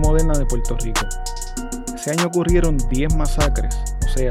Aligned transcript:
moderna 0.00 0.34
de 0.34 0.46
Puerto 0.46 0.76
Rico. 0.76 1.06
Ese 1.94 2.10
año 2.10 2.26
ocurrieron 2.26 2.76
10 2.90 3.14
masacres, 3.16 3.76
o 4.04 4.08
sea, 4.08 4.30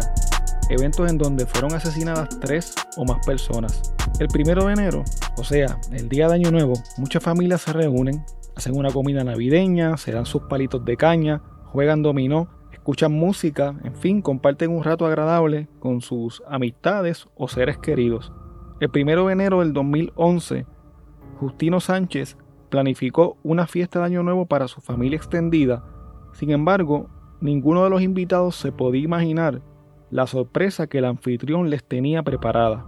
eventos 0.69 1.09
en 1.09 1.17
donde 1.17 1.45
fueron 1.45 1.73
asesinadas 1.73 2.29
3 2.39 2.75
o 2.97 3.05
más 3.05 3.25
personas. 3.25 3.93
El 4.19 4.27
primero 4.27 4.65
de 4.65 4.73
enero, 4.73 5.03
o 5.37 5.43
sea, 5.43 5.77
el 5.91 6.09
día 6.09 6.27
de 6.27 6.35
Año 6.35 6.51
Nuevo, 6.51 6.73
muchas 6.97 7.23
familias 7.23 7.61
se 7.61 7.73
reúnen, 7.73 8.23
hacen 8.55 8.77
una 8.77 8.91
comida 8.91 9.23
navideña, 9.23 9.97
se 9.97 10.11
dan 10.11 10.25
sus 10.25 10.43
palitos 10.43 10.83
de 10.85 10.97
caña, 10.97 11.41
juegan 11.65 12.01
dominó, 12.01 12.49
escuchan 12.71 13.11
música, 13.11 13.75
en 13.83 13.95
fin, 13.95 14.21
comparten 14.21 14.71
un 14.71 14.83
rato 14.83 15.05
agradable 15.05 15.67
con 15.79 16.01
sus 16.01 16.41
amistades 16.47 17.27
o 17.35 17.47
seres 17.47 17.77
queridos. 17.77 18.31
El 18.79 18.89
primero 18.89 19.27
de 19.27 19.33
enero 19.33 19.59
del 19.59 19.73
2011, 19.73 20.65
Justino 21.39 21.79
Sánchez 21.79 22.37
planificó 22.71 23.37
una 23.43 23.67
fiesta 23.67 23.99
de 23.99 24.05
Año 24.05 24.23
Nuevo 24.23 24.47
para 24.47 24.67
su 24.67 24.81
familia 24.81 25.17
extendida. 25.17 25.83
Sin 26.33 26.49
embargo, 26.49 27.09
ninguno 27.39 27.83
de 27.83 27.91
los 27.91 28.01
invitados 28.01 28.55
se 28.55 28.71
podía 28.71 29.03
imaginar 29.03 29.61
la 30.09 30.25
sorpresa 30.25 30.87
que 30.87 30.97
el 30.97 31.05
anfitrión 31.05 31.69
les 31.69 31.83
tenía 31.83 32.23
preparada. 32.23 32.85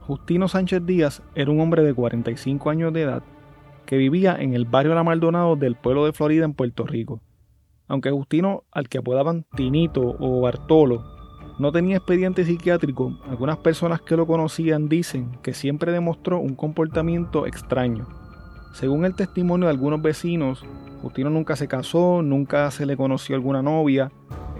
Justino 0.00 0.48
Sánchez 0.48 0.84
Díaz 0.84 1.22
era 1.36 1.50
un 1.50 1.60
hombre 1.60 1.84
de 1.84 1.94
45 1.94 2.70
años 2.70 2.92
de 2.92 3.02
edad 3.02 3.22
que 3.86 3.96
vivía 3.96 4.36
en 4.38 4.54
el 4.54 4.64
barrio 4.64 4.94
La 4.94 5.04
Maldonado 5.04 5.54
del 5.56 5.76
pueblo 5.76 6.04
de 6.04 6.12
Florida 6.12 6.44
en 6.44 6.54
Puerto 6.54 6.84
Rico. 6.84 7.22
Aunque 7.86 8.10
Justino, 8.10 8.64
al 8.70 8.88
que 8.88 8.98
apodaban 8.98 9.46
Tinito 9.54 10.16
o 10.18 10.40
Bartolo, 10.42 11.04
no 11.58 11.72
tenía 11.72 11.96
expediente 11.96 12.44
psiquiátrico, 12.44 13.18
algunas 13.28 13.58
personas 13.58 14.02
que 14.02 14.16
lo 14.16 14.26
conocían 14.26 14.88
dicen 14.88 15.38
que 15.42 15.54
siempre 15.54 15.92
demostró 15.92 16.38
un 16.38 16.54
comportamiento 16.54 17.46
extraño. 17.46 18.06
Según 18.72 19.04
el 19.04 19.14
testimonio 19.14 19.66
de 19.66 19.72
algunos 19.72 20.02
vecinos, 20.02 20.64
Justino 21.02 21.30
nunca 21.30 21.56
se 21.56 21.68
casó, 21.68 22.22
nunca 22.22 22.70
se 22.70 22.86
le 22.86 22.96
conoció 22.96 23.36
alguna 23.36 23.62
novia, 23.62 24.10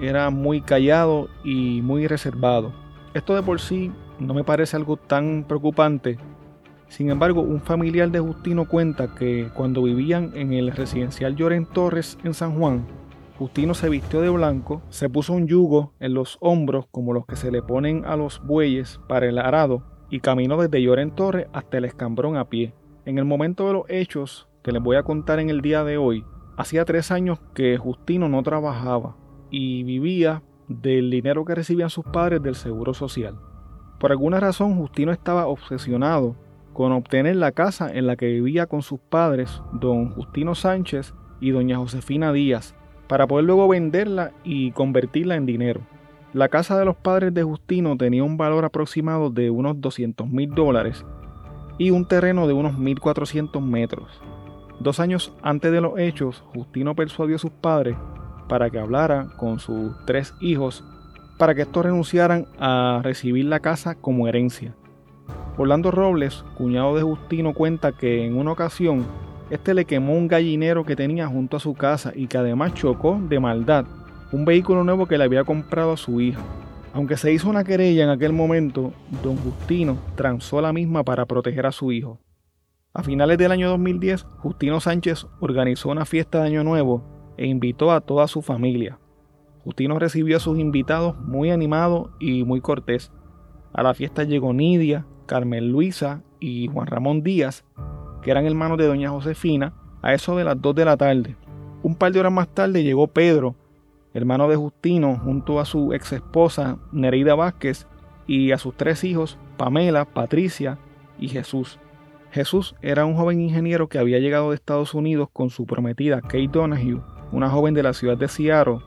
era 0.01 0.31
muy 0.31 0.61
callado 0.61 1.29
y 1.45 1.83
muy 1.83 2.07
reservado. 2.07 2.73
Esto 3.15 3.35
de 3.35 3.43
por 3.43 3.61
sí 3.61 3.93
no 4.19 4.35
me 4.35 4.45
parece 4.45 4.77
algo 4.77 4.97
tan 4.97 5.45
preocupante. 5.47 6.19
Sin 6.89 7.11
embargo, 7.11 7.43
un 7.43 7.61
familiar 7.61 8.11
de 8.11 8.21
Justino 8.21 8.67
cuenta 8.67 9.15
que 9.15 9.51
cuando 9.55 9.83
vivían 9.83 10.33
en 10.35 10.53
el 10.53 10.73
residencial 10.73 11.37
Lloren 11.37 11.67
Torres 11.67 12.19
en 12.25 12.35
San 12.35 12.59
Juan, 12.59 12.87
Justino 13.39 13.75
se 13.75 13.89
vistió 13.89 14.21
de 14.21 14.31
blanco, 14.31 14.83
se 14.89 15.09
puso 15.09 15.33
un 15.33 15.47
yugo 15.47 15.93
en 16.01 16.15
los 16.15 16.39
hombros 16.41 16.87
como 16.91 17.13
los 17.13 17.27
que 17.27 17.37
se 17.37 17.53
le 17.53 17.63
ponen 17.63 18.05
a 18.05 18.17
los 18.17 18.43
bueyes 18.45 19.01
para 19.09 19.27
el 19.27 19.39
arado 19.39 19.85
y 20.11 20.21
caminó 20.21 20.57
desde 20.57 20.83
Lloren 20.83 21.13
Torre 21.13 21.49
hasta 21.53 21.79
el 21.79 21.85
escambrón 21.85 22.37
a 22.37 22.49
pie. 22.49 22.73
En 23.09 23.17
el 23.17 23.25
momento 23.25 23.67
de 23.67 23.73
los 23.73 23.85
hechos 23.89 24.49
que 24.63 24.71
les 24.71 24.83
voy 24.83 24.97
a 24.97 25.03
contar 25.03 25.39
en 25.41 25.49
el 25.49 25.63
día 25.63 25.83
de 25.83 25.97
hoy, 25.97 26.27
hacía 26.59 26.85
tres 26.85 27.11
años 27.11 27.41
que 27.55 27.79
Justino 27.79 28.29
no 28.29 28.43
trabajaba 28.43 29.17
y 29.51 29.83
vivía 29.83 30.43
del 30.69 31.09
dinero 31.09 31.47
que 31.47 31.55
recibían 31.55 31.89
sus 31.89 32.05
padres 32.05 32.43
del 32.43 32.55
Seguro 32.55 32.93
Social. 32.93 33.41
Por 33.99 34.11
alguna 34.11 34.41
razón 34.41 34.77
Justino 34.77 35.11
estaba 35.11 35.47
obsesionado 35.47 36.37
con 36.75 36.93
obtener 36.93 37.37
la 37.37 37.53
casa 37.53 37.91
en 37.91 38.07
la 38.07 38.17
que 38.17 38.27
vivía 38.27 38.67
con 38.67 38.83
sus 38.83 39.01
padres, 39.01 39.63
don 39.73 40.11
Justino 40.11 40.55
Sánchez 40.55 41.15
y 41.41 41.53
doña 41.53 41.79
Josefina 41.79 42.31
Díaz, 42.35 42.75
para 43.07 43.27
poder 43.27 43.47
luego 43.47 43.69
venderla 43.69 44.33
y 44.45 44.73
convertirla 44.73 45.37
en 45.37 45.47
dinero. 45.47 45.81
La 46.35 46.51
casa 46.51 46.79
de 46.79 46.85
los 46.85 46.97
padres 46.97 47.33
de 47.33 47.43
Justino 47.43 47.97
tenía 47.97 48.23
un 48.23 48.37
valor 48.37 48.67
aproximado 48.67 49.31
de 49.31 49.49
unos 49.49 49.81
200 49.81 50.29
mil 50.29 50.51
dólares 50.51 51.07
y 51.79 51.91
un 51.91 52.07
terreno 52.07 52.47
de 52.47 52.53
unos 52.53 52.75
1.400 52.75 53.61
metros. 53.63 54.21
Dos 54.81 55.01
años 55.01 55.33
antes 55.43 55.73
de 55.73 55.81
los 55.81 55.99
hechos, 55.99 56.45
Justino 56.55 56.95
persuadió 56.95 57.37
a 57.37 57.41
sus 57.41 57.51
padres 57.51 57.97
para 58.49 58.71
que 58.71 58.79
hablara 58.79 59.29
con 59.37 59.59
sus 59.59 59.93
tres 60.05 60.35
hijos 60.41 60.85
para 61.39 61.55
que 61.55 61.63
estos 61.63 61.85
renunciaran 61.85 62.47
a 62.59 63.01
recibir 63.03 63.45
la 63.47 63.61
casa 63.61 63.95
como 63.95 64.27
herencia. 64.27 64.75
Orlando 65.57 65.91
Robles, 65.91 66.45
cuñado 66.57 66.97
de 66.97 67.03
Justino, 67.03 67.55
cuenta 67.55 67.93
que 67.93 68.27
en 68.27 68.37
una 68.37 68.53
ocasión 68.53 69.07
este 69.51 69.75
le 69.75 69.85
quemó 69.85 70.15
un 70.15 70.29
gallinero 70.29 70.85
que 70.85 70.97
tenía 70.97 71.27
junto 71.27 71.57
a 71.57 71.61
su 71.61 71.75
casa 71.75 72.13
y 72.15 72.27
que 72.27 72.39
además 72.39 72.75
chocó 72.75 73.21
de 73.29 73.41
maldad 73.41 73.87
un 74.31 74.45
vehículo 74.45 74.85
nuevo 74.85 75.07
que 75.07 75.17
le 75.17 75.25
había 75.25 75.45
comprado 75.45 75.93
a 75.93 75.97
su 75.97 76.21
hija. 76.21 76.41
Aunque 76.93 77.17
se 77.17 77.33
hizo 77.33 77.49
una 77.49 77.65
querella 77.65 78.05
en 78.05 78.11
aquel 78.11 78.33
momento, 78.33 78.93
don 79.23 79.37
Justino 79.37 79.99
transó 80.17 80.61
la 80.61 80.73
misma 80.73 81.05
para 81.05 81.27
proteger 81.27 81.67
a 81.67 81.73
su 81.73 81.93
hijo. 81.93 82.19
A 82.95 83.03
finales 83.03 83.39
del 83.39 83.53
año 83.53 83.69
2010, 83.69 84.25
Justino 84.39 84.81
Sánchez 84.81 85.27
organizó 85.41 85.91
una 85.91 86.05
fiesta 86.05 86.41
de 86.41 86.49
Año 86.49 86.65
Nuevo 86.65 87.05
e 87.37 87.47
invitó 87.47 87.93
a 87.93 88.01
toda 88.01 88.27
su 88.27 88.43
familia. 88.43 88.99
Justino 89.65 89.99
recibió 89.99 90.39
a 90.39 90.41
sus 90.41 90.59
invitados 90.59 91.17
muy 91.21 91.51
animado 91.51 92.11
y 92.19 92.45
muy 92.45 92.61
cortés. 92.61 93.13
A 93.73 93.83
la 93.83 93.95
fiesta 93.95 94.25
llegó 94.25 94.53
Nidia, 94.53 95.07
Carmen 95.27 95.71
Luisa 95.71 96.23
y 96.41 96.69
Juan 96.69 96.87
Ramón 96.87 97.23
Díaz, 97.23 97.65
que 98.23 98.31
eran 98.31 98.47
hermanos 98.47 98.79
de 98.79 98.87
doña 98.87 99.11
Josefina, 99.11 99.75
a 100.03 100.15
eso 100.15 100.37
de 100.37 100.45
las 100.45 100.61
2 100.61 100.75
de 100.75 100.85
la 100.85 100.97
tarde. 100.97 101.37
Un 101.83 101.95
par 101.95 102.13
de 102.13 102.21
horas 102.21 102.33
más 102.33 102.49
tarde 102.49 102.83
llegó 102.83 103.07
Pedro, 103.09 103.55
hermano 104.15 104.49
de 104.49 104.57
Justino, 104.57 105.19
junto 105.19 105.61
a 105.61 105.65
su 105.65 105.93
ex 105.93 106.13
esposa 106.13 106.79
Nereida 106.93 107.35
Vázquez 107.35 107.87
y 108.27 108.53
a 108.53 108.59
sus 108.59 108.77
tres 108.77 109.05
hijos, 109.05 109.39
Pamela, 109.57 110.05
Patricia 110.05 110.79
y 111.19 111.29
Jesús. 111.29 111.79
Jesús 112.31 112.75
era 112.83 113.07
un 113.07 113.15
joven 113.15 113.41
ingeniero 113.41 113.89
que 113.89 113.99
había 113.99 114.19
llegado 114.19 114.51
de 114.51 114.57
Estados 114.57 114.95
Unidos 114.95 115.29
con 115.33 115.51
su 115.51 115.67
prometida 115.67 116.21
Kate 116.21 116.49
Donahue, 116.49 117.01
una 117.33 117.49
joven 117.49 117.75
de 117.75 117.83
la 117.83 117.95
ciudad 117.95 118.17
de 118.17 118.29
Seattle, 118.29 118.81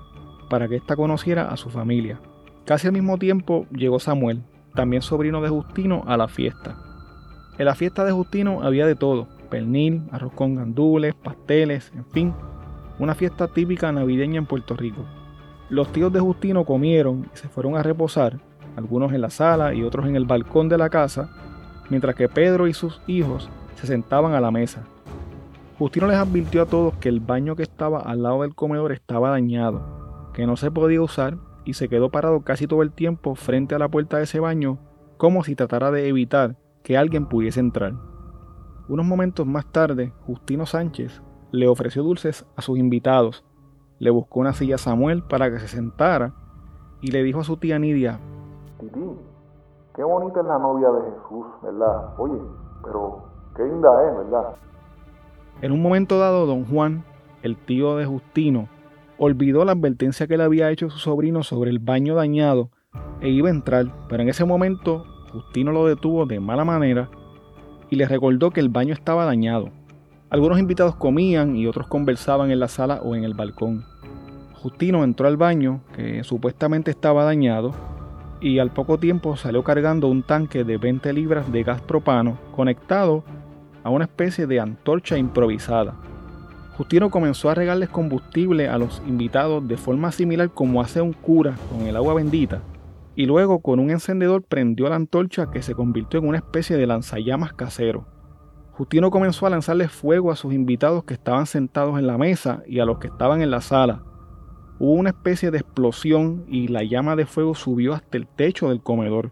para 0.49 0.67
que 0.67 0.75
ésta 0.75 0.95
conociera 0.95 1.49
a 1.49 1.57
su 1.57 1.69
familia. 1.69 2.19
Casi 2.65 2.87
al 2.87 2.93
mismo 2.93 3.17
tiempo 3.17 3.65
llegó 3.71 3.99
Samuel, 3.99 4.43
también 4.75 5.01
sobrino 5.01 5.41
de 5.41 5.49
Justino, 5.49 6.03
a 6.07 6.17
la 6.17 6.27
fiesta. 6.27 6.77
En 7.57 7.65
la 7.65 7.75
fiesta 7.75 8.05
de 8.05 8.11
Justino 8.11 8.61
había 8.61 8.85
de 8.85 8.95
todo, 8.95 9.27
pernil, 9.49 10.03
arroz 10.11 10.33
con 10.33 10.55
gandules, 10.55 11.15
pasteles, 11.15 11.91
en 11.95 12.05
fin, 12.05 12.33
una 13.01 13.15
fiesta 13.15 13.47
típica 13.47 13.91
navideña 13.91 14.37
en 14.37 14.45
Puerto 14.45 14.75
Rico. 14.75 15.03
Los 15.69 15.91
tíos 15.91 16.13
de 16.13 16.19
Justino 16.19 16.65
comieron 16.65 17.27
y 17.33 17.37
se 17.37 17.49
fueron 17.49 17.75
a 17.75 17.81
reposar, 17.81 18.39
algunos 18.75 19.11
en 19.11 19.21
la 19.21 19.31
sala 19.31 19.73
y 19.73 19.81
otros 19.81 20.05
en 20.05 20.15
el 20.15 20.25
balcón 20.25 20.69
de 20.69 20.77
la 20.77 20.87
casa, 20.91 21.31
mientras 21.89 22.13
que 22.13 22.29
Pedro 22.29 22.67
y 22.67 22.75
sus 22.75 23.01
hijos 23.07 23.49
se 23.73 23.87
sentaban 23.87 24.33
a 24.33 24.39
la 24.39 24.51
mesa. 24.51 24.83
Justino 25.79 26.05
les 26.05 26.17
advirtió 26.17 26.61
a 26.61 26.67
todos 26.67 26.93
que 26.97 27.09
el 27.09 27.21
baño 27.21 27.55
que 27.55 27.63
estaba 27.63 28.01
al 28.01 28.21
lado 28.21 28.43
del 28.43 28.53
comedor 28.53 28.91
estaba 28.91 29.31
dañado, 29.31 30.29
que 30.35 30.45
no 30.45 30.55
se 30.55 30.69
podía 30.69 31.01
usar 31.01 31.39
y 31.65 31.73
se 31.73 31.89
quedó 31.89 32.11
parado 32.11 32.41
casi 32.41 32.67
todo 32.67 32.83
el 32.83 32.91
tiempo 32.91 33.33
frente 33.33 33.73
a 33.73 33.79
la 33.79 33.89
puerta 33.89 34.17
de 34.17 34.25
ese 34.25 34.39
baño 34.39 34.77
como 35.17 35.43
si 35.43 35.55
tratara 35.55 35.89
de 35.89 36.07
evitar 36.07 36.55
que 36.83 36.97
alguien 36.97 37.25
pudiese 37.25 37.61
entrar. 37.61 37.95
Unos 38.87 39.07
momentos 39.07 39.47
más 39.47 39.65
tarde, 39.71 40.13
Justino 40.19 40.67
Sánchez 40.67 41.23
le 41.51 41.67
ofreció 41.67 42.03
dulces 42.03 42.45
a 42.55 42.61
sus 42.61 42.77
invitados, 42.77 43.43
le 43.99 44.09
buscó 44.09 44.39
una 44.39 44.53
silla 44.53 44.75
a 44.75 44.79
Samuel 44.79 45.23
para 45.23 45.51
que 45.51 45.59
se 45.59 45.67
sentara 45.67 46.33
y 47.01 47.11
le 47.11 47.23
dijo 47.23 47.41
a 47.41 47.43
su 47.43 47.57
tía 47.57 47.77
Nidia, 47.77 48.19
Titi, 48.79 48.99
qué 49.95 50.03
bonita 50.03 50.39
es 50.39 50.45
la 50.45 50.57
novia 50.57 50.89
de 50.89 51.11
Jesús, 51.11 51.45
¿verdad? 51.61 52.19
Oye, 52.19 52.39
pero 52.83 53.23
qué 53.55 53.63
linda 53.63 53.89
es, 54.07 54.17
¿verdad? 54.17 54.55
En 55.61 55.71
un 55.71 55.81
momento 55.81 56.17
dado, 56.17 56.45
don 56.45 56.65
Juan, 56.65 57.03
el 57.43 57.57
tío 57.57 57.97
de 57.97 58.05
Justino, 58.05 58.67
olvidó 59.17 59.65
la 59.65 59.73
advertencia 59.73 60.25
que 60.25 60.37
le 60.37 60.43
había 60.43 60.71
hecho 60.71 60.89
su 60.89 60.97
sobrino 60.97 61.43
sobre 61.43 61.69
el 61.69 61.79
baño 61.79 62.15
dañado 62.15 62.69
e 63.19 63.29
iba 63.29 63.49
a 63.49 63.51
entrar, 63.51 63.85
pero 64.09 64.23
en 64.23 64.29
ese 64.29 64.45
momento 64.45 65.05
Justino 65.31 65.71
lo 65.71 65.85
detuvo 65.85 66.25
de 66.25 66.39
mala 66.39 66.65
manera 66.65 67.09
y 67.89 67.97
le 67.97 68.07
recordó 68.07 68.51
que 68.51 68.59
el 68.61 68.69
baño 68.69 68.93
estaba 68.93 69.25
dañado. 69.25 69.69
Algunos 70.31 70.59
invitados 70.59 70.95
comían 70.95 71.57
y 71.57 71.67
otros 71.67 71.87
conversaban 71.87 72.51
en 72.51 72.61
la 72.61 72.69
sala 72.69 73.01
o 73.03 73.17
en 73.17 73.25
el 73.25 73.33
balcón. 73.33 73.83
Justino 74.53 75.03
entró 75.03 75.27
al 75.27 75.35
baño, 75.35 75.81
que 75.93 76.23
supuestamente 76.23 76.89
estaba 76.89 77.25
dañado, 77.25 77.73
y 78.39 78.59
al 78.59 78.71
poco 78.71 78.97
tiempo 78.97 79.35
salió 79.35 79.61
cargando 79.65 80.07
un 80.07 80.23
tanque 80.23 80.63
de 80.63 80.77
20 80.77 81.11
libras 81.11 81.51
de 81.51 81.63
gas 81.63 81.81
propano 81.81 82.37
conectado 82.55 83.25
a 83.83 83.89
una 83.89 84.05
especie 84.05 84.47
de 84.47 84.61
antorcha 84.61 85.17
improvisada. 85.17 85.95
Justino 86.77 87.09
comenzó 87.09 87.49
a 87.49 87.55
regarles 87.55 87.89
combustible 87.89 88.69
a 88.69 88.77
los 88.77 89.01
invitados 89.05 89.67
de 89.67 89.75
forma 89.75 90.13
similar 90.13 90.49
como 90.49 90.79
hace 90.79 91.01
un 91.01 91.11
cura 91.11 91.55
con 91.69 91.87
el 91.87 91.97
agua 91.97 92.13
bendita, 92.13 92.61
y 93.17 93.25
luego 93.25 93.59
con 93.59 93.81
un 93.81 93.91
encendedor 93.91 94.43
prendió 94.43 94.87
la 94.87 94.95
antorcha 94.95 95.51
que 95.51 95.61
se 95.61 95.75
convirtió 95.75 96.21
en 96.21 96.29
una 96.29 96.37
especie 96.37 96.77
de 96.77 96.87
lanzallamas 96.87 97.51
casero. 97.51 98.05
Justino 98.71 99.11
comenzó 99.11 99.45
a 99.45 99.49
lanzarles 99.49 99.91
fuego 99.91 100.31
a 100.31 100.35
sus 100.35 100.53
invitados 100.53 101.03
que 101.03 101.13
estaban 101.13 101.45
sentados 101.45 101.99
en 101.99 102.07
la 102.07 102.17
mesa 102.17 102.63
y 102.65 102.79
a 102.79 102.85
los 102.85 102.99
que 102.99 103.07
estaban 103.07 103.41
en 103.41 103.51
la 103.51 103.61
sala. 103.61 104.03
Hubo 104.79 104.93
una 104.93 105.09
especie 105.09 105.51
de 105.51 105.59
explosión 105.59 106.45
y 106.47 106.67
la 106.67 106.83
llama 106.83 107.15
de 107.15 107.25
fuego 107.25 107.53
subió 107.53 107.93
hasta 107.93 108.17
el 108.17 108.27
techo 108.27 108.69
del 108.69 108.81
comedor. 108.81 109.31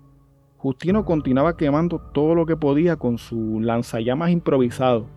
Justino 0.57 1.06
continuaba 1.06 1.56
quemando 1.56 2.00
todo 2.00 2.36
lo 2.36 2.45
que 2.45 2.57
podía 2.57 2.97
con 2.97 3.18
su 3.18 3.59
lanzallamas 3.62 4.30
improvisado. 4.30 5.07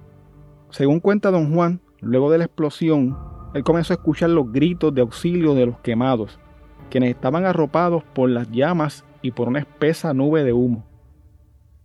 Según 0.71 1.01
cuenta 1.01 1.31
don 1.31 1.53
Juan, 1.53 1.81
luego 2.01 2.31
de 2.31 2.39
la 2.39 2.45
explosión, 2.45 3.19
él 3.53 3.65
comenzó 3.65 3.93
a 3.93 3.97
escuchar 3.97 4.31
los 4.31 4.51
gritos 4.51 4.95
de 4.95 5.03
auxilio 5.03 5.55
de 5.55 5.67
los 5.67 5.81
quemados, 5.81 6.39
quienes 6.89 7.11
estaban 7.11 7.45
arropados 7.45 8.05
por 8.15 8.31
las 8.31 8.51
llamas 8.51 9.05
y 9.21 9.33
por 9.33 9.49
una 9.49 9.59
espesa 9.59 10.15
nube 10.15 10.45
de 10.45 10.53
humo. 10.53 10.87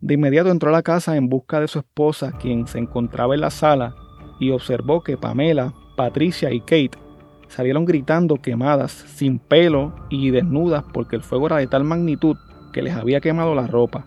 De 0.01 0.13
inmediato 0.13 0.51
entró 0.51 0.69
a 0.69 0.73
la 0.73 0.83
casa 0.83 1.17
en 1.17 1.27
busca 1.27 1.59
de 1.59 1.67
su 1.67 1.79
esposa, 1.79 2.31
quien 2.31 2.67
se 2.67 2.77
encontraba 2.77 3.33
en 3.33 3.41
la 3.41 3.49
sala, 3.49 3.95
y 4.39 4.51
observó 4.51 5.01
que 5.01 5.17
Pamela, 5.17 5.73
Patricia 5.95 6.51
y 6.51 6.59
Kate 6.59 6.99
salieron 7.47 7.85
gritando 7.85 8.35
quemadas, 8.35 8.91
sin 8.91 9.39
pelo 9.39 9.93
y 10.09 10.29
desnudas 10.29 10.83
porque 10.93 11.15
el 11.15 11.23
fuego 11.23 11.47
era 11.47 11.57
de 11.57 11.67
tal 11.67 11.83
magnitud 11.83 12.37
que 12.71 12.83
les 12.83 12.95
había 12.95 13.21
quemado 13.21 13.55
la 13.55 13.65
ropa. 13.65 14.05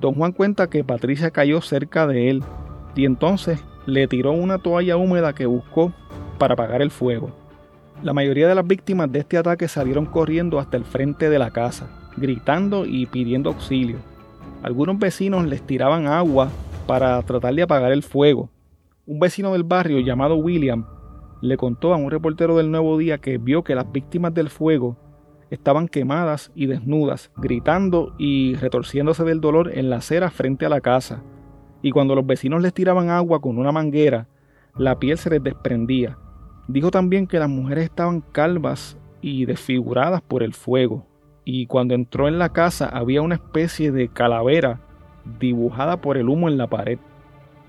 Don 0.00 0.14
Juan 0.14 0.32
cuenta 0.32 0.70
que 0.70 0.84
Patricia 0.84 1.30
cayó 1.30 1.60
cerca 1.60 2.06
de 2.06 2.30
él 2.30 2.42
y 2.94 3.04
entonces 3.04 3.62
le 3.84 4.06
tiró 4.08 4.32
una 4.32 4.58
toalla 4.58 4.96
húmeda 4.96 5.34
que 5.34 5.46
buscó 5.46 5.92
para 6.38 6.54
apagar 6.54 6.80
el 6.80 6.90
fuego. 6.90 7.30
La 8.02 8.14
mayoría 8.14 8.48
de 8.48 8.54
las 8.54 8.66
víctimas 8.66 9.10
de 9.10 9.18
este 9.18 9.36
ataque 9.36 9.66
salieron 9.66 10.06
corriendo 10.06 10.58
hasta 10.58 10.76
el 10.76 10.84
frente 10.84 11.28
de 11.28 11.38
la 11.38 11.50
casa, 11.50 11.90
gritando 12.16 12.86
y 12.86 13.06
pidiendo 13.06 13.50
auxilio. 13.50 13.98
Algunos 14.62 14.98
vecinos 14.98 15.46
les 15.46 15.62
tiraban 15.62 16.08
agua 16.08 16.50
para 16.86 17.22
tratar 17.22 17.54
de 17.54 17.62
apagar 17.62 17.92
el 17.92 18.02
fuego. 18.02 18.50
Un 19.06 19.20
vecino 19.20 19.52
del 19.52 19.62
barrio 19.62 20.00
llamado 20.00 20.36
William 20.36 20.84
le 21.40 21.56
contó 21.56 21.94
a 21.94 21.96
un 21.96 22.10
reportero 22.10 22.56
del 22.56 22.70
Nuevo 22.70 22.98
Día 22.98 23.18
que 23.18 23.38
vio 23.38 23.62
que 23.62 23.76
las 23.76 23.90
víctimas 23.92 24.34
del 24.34 24.50
fuego 24.50 24.96
estaban 25.50 25.86
quemadas 25.86 26.50
y 26.54 26.66
desnudas, 26.66 27.30
gritando 27.36 28.14
y 28.18 28.56
retorciéndose 28.56 29.22
del 29.24 29.40
dolor 29.40 29.70
en 29.72 29.90
la 29.90 29.96
acera 29.96 30.30
frente 30.30 30.66
a 30.66 30.68
la 30.68 30.80
casa. 30.80 31.22
Y 31.80 31.92
cuando 31.92 32.16
los 32.16 32.26
vecinos 32.26 32.60
les 32.60 32.74
tiraban 32.74 33.10
agua 33.10 33.40
con 33.40 33.58
una 33.58 33.70
manguera, 33.70 34.26
la 34.76 34.98
piel 34.98 35.18
se 35.18 35.30
les 35.30 35.42
desprendía. 35.42 36.18
Dijo 36.66 36.90
también 36.90 37.28
que 37.28 37.38
las 37.38 37.48
mujeres 37.48 37.84
estaban 37.84 38.20
calvas 38.20 38.98
y 39.22 39.46
desfiguradas 39.46 40.20
por 40.20 40.42
el 40.42 40.52
fuego. 40.52 41.07
Y 41.50 41.64
cuando 41.64 41.94
entró 41.94 42.28
en 42.28 42.38
la 42.38 42.50
casa 42.50 42.90
había 42.90 43.22
una 43.22 43.36
especie 43.36 43.90
de 43.90 44.08
calavera 44.08 44.80
dibujada 45.40 45.98
por 45.98 46.18
el 46.18 46.28
humo 46.28 46.46
en 46.46 46.58
la 46.58 46.66
pared. 46.66 46.98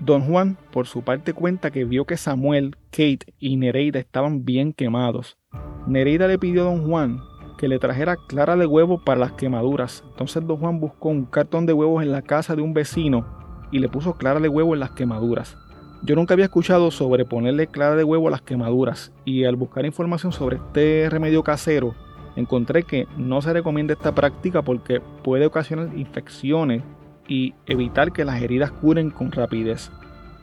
Don 0.00 0.20
Juan, 0.20 0.58
por 0.70 0.86
su 0.86 1.00
parte, 1.00 1.32
cuenta 1.32 1.70
que 1.70 1.86
vio 1.86 2.04
que 2.04 2.18
Samuel, 2.18 2.76
Kate 2.90 3.32
y 3.38 3.56
Nereida 3.56 3.98
estaban 3.98 4.44
bien 4.44 4.74
quemados. 4.74 5.38
Nereida 5.86 6.26
le 6.26 6.38
pidió 6.38 6.60
a 6.60 6.64
Don 6.66 6.86
Juan 6.86 7.20
que 7.56 7.68
le 7.68 7.78
trajera 7.78 8.18
clara 8.28 8.54
de 8.54 8.66
huevo 8.66 9.02
para 9.02 9.20
las 9.20 9.32
quemaduras. 9.32 10.04
Entonces 10.10 10.46
Don 10.46 10.58
Juan 10.58 10.78
buscó 10.78 11.08
un 11.08 11.24
cartón 11.24 11.64
de 11.64 11.72
huevos 11.72 12.02
en 12.02 12.12
la 12.12 12.20
casa 12.20 12.54
de 12.54 12.60
un 12.60 12.74
vecino 12.74 13.24
y 13.72 13.78
le 13.78 13.88
puso 13.88 14.12
clara 14.12 14.40
de 14.40 14.50
huevo 14.50 14.74
en 14.74 14.80
las 14.80 14.90
quemaduras. 14.90 15.56
Yo 16.02 16.16
nunca 16.16 16.34
había 16.34 16.44
escuchado 16.44 16.90
sobre 16.90 17.24
ponerle 17.24 17.66
clara 17.66 17.96
de 17.96 18.04
huevo 18.04 18.28
a 18.28 18.30
las 18.30 18.42
quemaduras 18.42 19.10
y 19.24 19.44
al 19.44 19.56
buscar 19.56 19.86
información 19.86 20.32
sobre 20.32 20.56
este 20.56 21.08
remedio 21.08 21.42
casero 21.42 21.94
encontré 22.36 22.82
que 22.84 23.06
no 23.16 23.42
se 23.42 23.52
recomienda 23.52 23.94
esta 23.94 24.14
práctica 24.14 24.62
porque 24.62 25.00
puede 25.22 25.46
ocasionar 25.46 25.96
infecciones 25.96 26.82
y 27.28 27.54
evitar 27.66 28.12
que 28.12 28.24
las 28.24 28.42
heridas 28.42 28.72
curen 28.72 29.10
con 29.10 29.32
rapidez. 29.32 29.90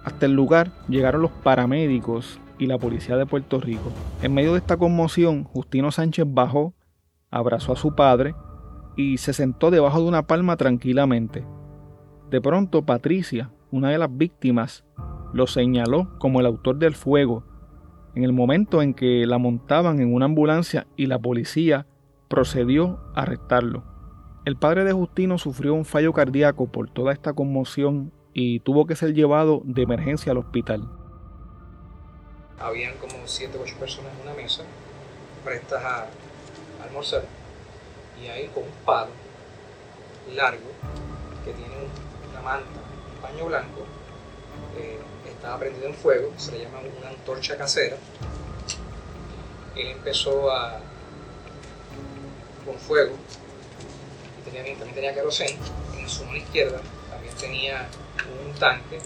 Hasta 0.03 0.25
el 0.25 0.33
lugar 0.33 0.71
llegaron 0.87 1.21
los 1.21 1.31
paramédicos 1.31 2.39
y 2.59 2.67
la 2.67 2.77
policía 2.77 3.17
de 3.17 3.25
Puerto 3.25 3.59
Rico. 3.59 3.91
En 4.21 4.33
medio 4.33 4.53
de 4.53 4.59
esta 4.59 4.77
conmoción, 4.77 5.43
Justino 5.43 5.91
Sánchez 5.91 6.25
bajó, 6.27 6.73
abrazó 7.29 7.73
a 7.73 7.77
su 7.77 7.93
padre 7.93 8.35
y 8.95 9.17
se 9.17 9.33
sentó 9.33 9.69
debajo 9.69 9.99
de 9.99 10.07
una 10.07 10.23
palma 10.23 10.55
tranquilamente. 10.57 11.45
De 12.29 12.41
pronto, 12.41 12.85
Patricia, 12.85 13.51
una 13.69 13.89
de 13.89 13.97
las 13.97 14.15
víctimas, 14.15 14.85
lo 15.33 15.45
señaló 15.45 16.17
como 16.19 16.39
el 16.39 16.45
autor 16.45 16.77
del 16.77 16.95
fuego 16.95 17.43
en 18.17 18.23
el 18.23 18.33
momento 18.33 18.81
en 18.81 18.95
que 18.95 19.27
la 19.27 19.37
montaban 19.37 19.99
en 19.99 20.11
una 20.11 20.25
ambulancia 20.25 20.87
y 20.95 21.05
la 21.05 21.19
policía 21.19 21.85
procedió 22.27 22.99
a 23.13 23.21
arrestarlo. 23.21 23.83
El 24.43 24.57
padre 24.57 24.83
de 24.83 24.91
Justino 24.91 25.37
sufrió 25.37 25.75
un 25.75 25.85
fallo 25.85 26.13
cardíaco 26.13 26.65
por 26.65 26.89
toda 26.89 27.13
esta 27.13 27.33
conmoción 27.33 28.11
y 28.33 28.61
tuvo 28.61 28.87
que 28.87 28.95
ser 28.95 29.13
llevado 29.13 29.61
de 29.65 29.83
emergencia 29.83 30.31
al 30.31 30.39
hospital. 30.39 30.89
Habían 32.59 32.95
como 32.97 33.13
7 33.23 33.55
o 33.55 33.61
8 33.61 33.75
personas 33.79 34.11
en 34.15 34.27
una 34.27 34.35
mesa 34.35 34.63
prestas 35.45 35.83
a 35.83 36.07
almorzar 36.87 37.21
y 38.19 38.29
ahí 38.29 38.47
con 38.47 38.63
un 38.63 38.69
palo 38.83 39.11
largo 40.35 40.71
que 41.45 41.51
tiene 41.51 41.75
una 42.31 42.41
manta, 42.41 42.79
un 43.13 43.21
paño 43.21 43.45
blanco, 43.45 43.85
eh, 44.77 44.99
estaba 45.29 45.59
prendido 45.59 45.87
en 45.87 45.93
fuego, 45.93 46.31
se 46.37 46.51
le 46.51 46.63
llama 46.63 46.79
una 46.99 47.09
antorcha 47.09 47.57
casera. 47.57 47.97
Él 49.75 49.87
empezó 49.87 50.51
a 50.51 50.79
con 52.65 52.75
fuego 52.79 53.15
también 54.75 54.93
tenía 54.93 55.13
queroseno, 55.13 55.57
en 55.97 56.09
su 56.09 56.23
mano 56.25 56.37
izquierda 56.37 56.79
también 57.09 57.33
tenía 57.35 57.87
un 58.45 58.53
tanque 58.55 58.99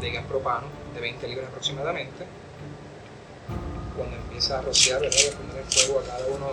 de 0.00 0.10
gas 0.12 0.24
propano 0.26 0.66
de 0.94 1.00
20 1.00 1.28
libras 1.28 1.48
aproximadamente. 1.48 2.24
Cuando 3.96 4.16
empieza 4.16 4.58
a 4.58 4.62
rociar, 4.62 5.00
¿verdad? 5.00 5.18
a 5.32 5.36
poner 5.36 5.56
el 5.56 5.72
fuego 5.72 6.00
a 6.00 6.04
cada 6.04 6.26
uno 6.28 6.46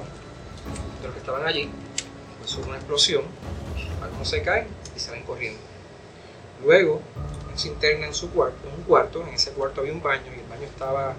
de 1.01 1.07
los 1.07 1.13
que 1.13 1.19
estaban 1.19 1.45
allí, 1.45 1.69
pues 2.39 2.50
surge 2.50 2.69
una 2.69 2.77
explosión, 2.77 3.24
algunos 4.01 4.30
se 4.30 4.41
caen 4.41 4.68
y 4.95 5.00
salen 5.00 5.24
corriendo. 5.24 5.60
Luego, 6.63 7.01
se 7.55 7.69
interna 7.69 8.07
en 8.07 8.13
su 8.13 8.31
cuarto, 8.31 8.67
en 8.67 8.75
un 8.75 8.83
cuarto, 8.83 9.21
en 9.21 9.33
ese 9.33 9.51
cuarto 9.51 9.81
había 9.81 9.93
un 9.93 10.01
baño 10.01 10.31
y 10.35 10.39
el 10.39 10.47
baño 10.47 10.63
estaba 10.63 11.15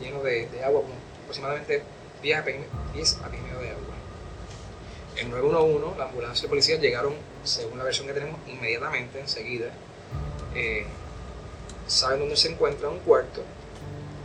lleno 0.00 0.22
de, 0.22 0.48
agua, 0.64 0.82
aproximadamente 1.22 1.82
10 2.22 2.38
a 2.38 2.42
10 2.42 2.58
a 3.22 3.28
10 3.28 3.42
de 3.60 3.70
agua. 3.70 3.94
El 5.16 5.30
911, 5.30 5.98
la 5.98 6.04
ambulancia 6.06 6.42
de 6.42 6.48
policía 6.48 6.76
llegaron, 6.78 7.14
según 7.44 7.78
la 7.78 7.84
versión 7.84 8.06
que 8.06 8.14
tenemos, 8.14 8.40
inmediatamente, 8.48 9.20
enseguida. 9.20 9.70
Eh, 10.54 10.86
saben 11.86 12.20
dónde 12.20 12.36
se 12.36 12.50
encuentra 12.50 12.88
un 12.88 12.98
cuarto. 13.00 13.42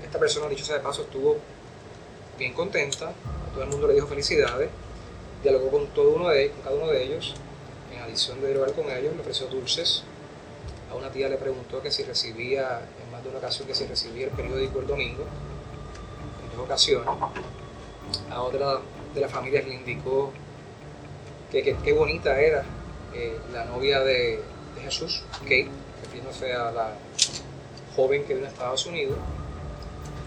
Esta 0.03 0.17
persona, 0.17 0.47
dicho 0.47 0.65
sea 0.65 0.77
de 0.77 0.81
paso, 0.81 1.03
estuvo 1.03 1.37
bien 2.39 2.53
contenta. 2.53 3.11
Todo 3.53 3.63
el 3.63 3.69
mundo 3.69 3.87
le 3.87 3.93
dijo 3.93 4.07
felicidades. 4.07 4.69
Dialogó 5.43 5.69
con, 5.69 5.87
todo 5.87 6.09
uno 6.15 6.29
de, 6.29 6.49
con 6.51 6.61
cada 6.61 6.75
uno 6.75 6.87
de 6.87 7.03
ellos. 7.03 7.35
En 7.93 8.01
adición 8.01 8.41
de 8.41 8.47
dialogar 8.47 8.73
con 8.73 8.89
ellos, 8.89 9.13
le 9.13 9.21
ofreció 9.21 9.45
dulces. 9.47 10.03
A 10.91 10.95
una 10.95 11.11
tía 11.11 11.29
le 11.29 11.37
preguntó 11.37 11.81
que 11.81 11.91
si 11.91 12.03
recibía, 12.03 12.81
en 13.03 13.11
más 13.11 13.23
de 13.23 13.29
una 13.29 13.39
ocasión, 13.39 13.67
que 13.67 13.75
si 13.75 13.85
recibía 13.85 14.25
el 14.25 14.31
periódico 14.31 14.79
el 14.79 14.87
domingo. 14.87 15.23
En 16.43 16.57
dos 16.57 16.65
ocasiones. 16.65 17.07
A 18.31 18.41
otra 18.41 18.79
de 19.13 19.21
las 19.21 19.31
familias 19.31 19.65
le 19.65 19.75
indicó 19.75 20.31
que 21.51 21.75
qué 21.83 21.93
bonita 21.93 22.39
era 22.39 22.63
eh, 23.13 23.39
la 23.51 23.65
novia 23.65 24.01
de, 24.01 24.39
Jesús, 24.83 25.23
Kate, 25.41 25.67
refiriéndose 26.03 26.53
a 26.53 26.71
la 26.71 26.93
joven 27.95 28.23
que 28.23 28.33
vino 28.33 28.47
a 28.47 28.49
Estados 28.49 28.85
Unidos, 28.85 29.17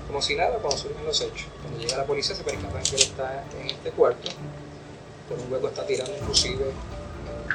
como 0.06 0.20
si 0.20 0.36
nada 0.36 0.58
cuando 0.58 0.76
surgen 0.76 1.04
los 1.06 1.20
hechos. 1.20 1.46
Cuando 1.62 1.80
llega 1.80 1.96
la 1.96 2.04
policía 2.04 2.34
se 2.34 2.44
percatan 2.44 2.82
que 2.82 2.96
él 2.96 3.02
está 3.02 3.44
en 3.60 3.70
este 3.70 3.90
cuarto, 3.92 4.30
por 5.28 5.38
un 5.38 5.52
hueco 5.52 5.68
está 5.68 5.86
tirando 5.86 6.12
inclusive 6.18 6.66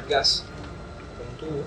gas 0.09 0.43
con 1.17 1.27
un 1.27 1.37
tubo, 1.37 1.63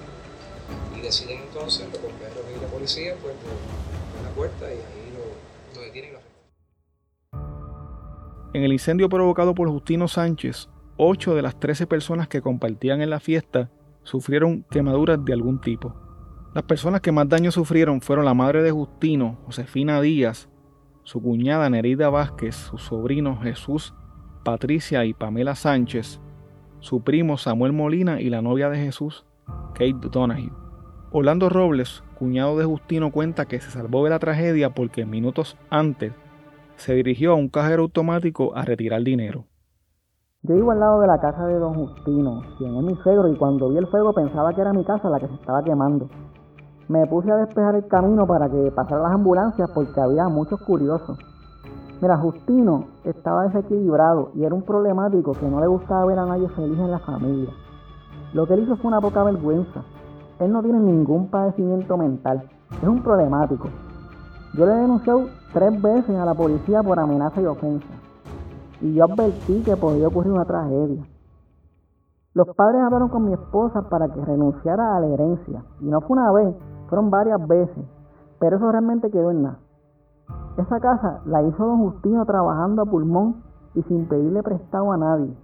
y 0.96 1.00
deciden 1.00 1.42
entonces 1.42 1.88
los 1.92 2.02
bomberos 2.02 2.44
y 2.56 2.60
la 2.60 2.68
policía 2.68 3.14
pues 3.22 3.34
por 3.34 4.22
la 4.22 4.30
puerta 4.30 4.66
y 4.66 4.76
ahí 4.76 5.12
lo, 5.14 5.80
lo 5.80 5.86
detienen 5.86 6.14
lo 6.14 6.20
en 8.52 8.64
el 8.64 8.72
incendio 8.72 9.08
provocado 9.08 9.54
por 9.54 9.68
Justino 9.68 10.08
Sánchez, 10.08 10.68
8 10.96 11.36
de 11.36 11.42
las 11.42 11.60
13 11.60 11.86
personas 11.86 12.26
que 12.26 12.42
compartían 12.42 13.00
en 13.00 13.10
la 13.10 13.20
fiesta 13.20 13.70
sufrieron 14.02 14.64
quemaduras 14.70 15.24
de 15.24 15.32
algún 15.32 15.60
tipo. 15.60 15.94
Las 16.52 16.64
personas 16.64 17.00
que 17.00 17.12
más 17.12 17.28
daño 17.28 17.52
sufrieron 17.52 18.00
fueron 18.00 18.24
la 18.24 18.34
madre 18.34 18.62
de 18.64 18.72
Justino, 18.72 19.38
Josefina 19.46 20.00
Díaz, 20.00 20.48
su 21.04 21.22
cuñada 21.22 21.70
Nerida 21.70 22.10
Vázquez, 22.10 22.56
su 22.56 22.78
sobrino 22.78 23.38
Jesús, 23.40 23.94
Patricia 24.44 25.04
y 25.04 25.14
Pamela 25.14 25.54
Sánchez, 25.54 26.20
su 26.80 27.04
primo 27.04 27.36
Samuel 27.36 27.72
Molina 27.72 28.20
y 28.20 28.30
la 28.30 28.42
novia 28.42 28.68
de 28.68 28.78
Jesús, 28.78 29.24
Kate 29.74 30.08
Donahue. 30.10 30.59
Orlando 31.12 31.48
Robles, 31.48 32.04
cuñado 32.20 32.56
de 32.56 32.64
Justino, 32.64 33.10
cuenta 33.10 33.46
que 33.46 33.60
se 33.60 33.72
salvó 33.72 34.04
de 34.04 34.10
la 34.10 34.20
tragedia 34.20 34.70
porque 34.70 35.04
minutos 35.04 35.56
antes 35.68 36.12
se 36.76 36.94
dirigió 36.94 37.32
a 37.32 37.34
un 37.34 37.48
cajero 37.48 37.82
automático 37.82 38.52
a 38.54 38.64
retirar 38.64 39.02
dinero. 39.02 39.44
Yo 40.42 40.54
iba 40.54 40.72
al 40.72 40.78
lado 40.78 41.00
de 41.00 41.08
la 41.08 41.20
casa 41.20 41.46
de 41.48 41.58
don 41.58 41.74
Justino, 41.74 42.42
quien 42.58 42.76
es 42.76 42.82
mi 42.84 42.94
suegro, 43.02 43.26
y 43.26 43.36
cuando 43.36 43.70
vi 43.70 43.78
el 43.78 43.88
fuego 43.88 44.14
pensaba 44.14 44.54
que 44.54 44.60
era 44.60 44.72
mi 44.72 44.84
casa 44.84 45.10
la 45.10 45.18
que 45.18 45.26
se 45.26 45.34
estaba 45.34 45.64
quemando. 45.64 46.08
Me 46.86 47.04
puse 47.08 47.28
a 47.32 47.38
despejar 47.38 47.74
el 47.74 47.88
camino 47.88 48.24
para 48.24 48.48
que 48.48 48.70
pasaran 48.70 49.02
las 49.02 49.12
ambulancias 49.12 49.68
porque 49.74 50.00
había 50.00 50.28
muchos 50.28 50.60
curiosos. 50.60 51.18
Mira, 52.00 52.18
Justino 52.18 52.86
estaba 53.02 53.48
desequilibrado 53.48 54.30
y 54.36 54.44
era 54.44 54.54
un 54.54 54.62
problemático 54.62 55.32
que 55.32 55.46
no 55.46 55.60
le 55.60 55.66
gustaba 55.66 56.06
ver 56.06 56.20
a 56.20 56.26
nadie 56.26 56.48
feliz 56.50 56.78
en 56.78 56.92
la 56.92 57.00
familia. 57.00 57.50
Lo 58.32 58.46
que 58.46 58.54
él 58.54 58.62
hizo 58.62 58.76
fue 58.76 58.86
una 58.86 59.00
poca 59.00 59.24
vergüenza. 59.24 59.82
Él 60.40 60.50
no 60.52 60.62
tiene 60.62 60.80
ningún 60.80 61.28
padecimiento 61.28 61.98
mental, 61.98 62.42
es 62.80 62.88
un 62.88 63.02
problemático. 63.02 63.68
Yo 64.54 64.64
le 64.64 64.72
he 64.72 64.76
denunciado 64.76 65.26
tres 65.52 65.82
veces 65.82 66.16
a 66.16 66.24
la 66.24 66.32
policía 66.32 66.82
por 66.82 66.98
amenaza 66.98 67.42
y 67.42 67.44
ofensa. 67.44 67.86
Y 68.80 68.94
yo 68.94 69.04
advertí 69.04 69.62
que 69.62 69.76
podía 69.76 70.08
ocurrir 70.08 70.32
una 70.32 70.46
tragedia. 70.46 71.04
Los 72.32 72.48
padres 72.56 72.80
hablaron 72.80 73.10
con 73.10 73.26
mi 73.26 73.34
esposa 73.34 73.82
para 73.90 74.08
que 74.08 74.24
renunciara 74.24 74.96
a 74.96 75.00
la 75.00 75.08
herencia. 75.08 75.62
Y 75.80 75.84
no 75.90 76.00
fue 76.00 76.16
una 76.16 76.32
vez, 76.32 76.56
fueron 76.88 77.10
varias 77.10 77.46
veces. 77.46 77.84
Pero 78.38 78.56
eso 78.56 78.72
realmente 78.72 79.10
quedó 79.10 79.30
en 79.30 79.42
nada. 79.42 79.58
Esa 80.56 80.80
casa 80.80 81.20
la 81.26 81.42
hizo 81.42 81.66
don 81.66 81.80
Justino 81.80 82.24
trabajando 82.24 82.82
a 82.82 82.86
pulmón 82.86 83.42
y 83.74 83.82
sin 83.82 84.06
pedirle 84.06 84.42
prestado 84.42 84.90
a 84.90 84.96
nadie. 84.96 85.36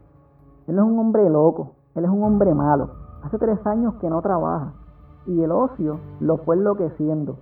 Él 0.69 0.79
es 0.79 0.83
un 0.83 0.99
hombre 0.99 1.29
loco, 1.29 1.73
él 1.95 2.05
es 2.05 2.11
un 2.11 2.23
hombre 2.25 2.55
malo. 2.55 2.89
Hace 3.23 3.37
tres 3.37 3.59
años 3.67 3.95
que 4.01 4.09
no 4.09 4.23
trabaja 4.23 4.73
y 5.27 5.43
el 5.43 5.51
ocio 5.51 6.01
lo 6.21 6.39
fue 6.39 6.57
enloqueciendo. 6.57 7.37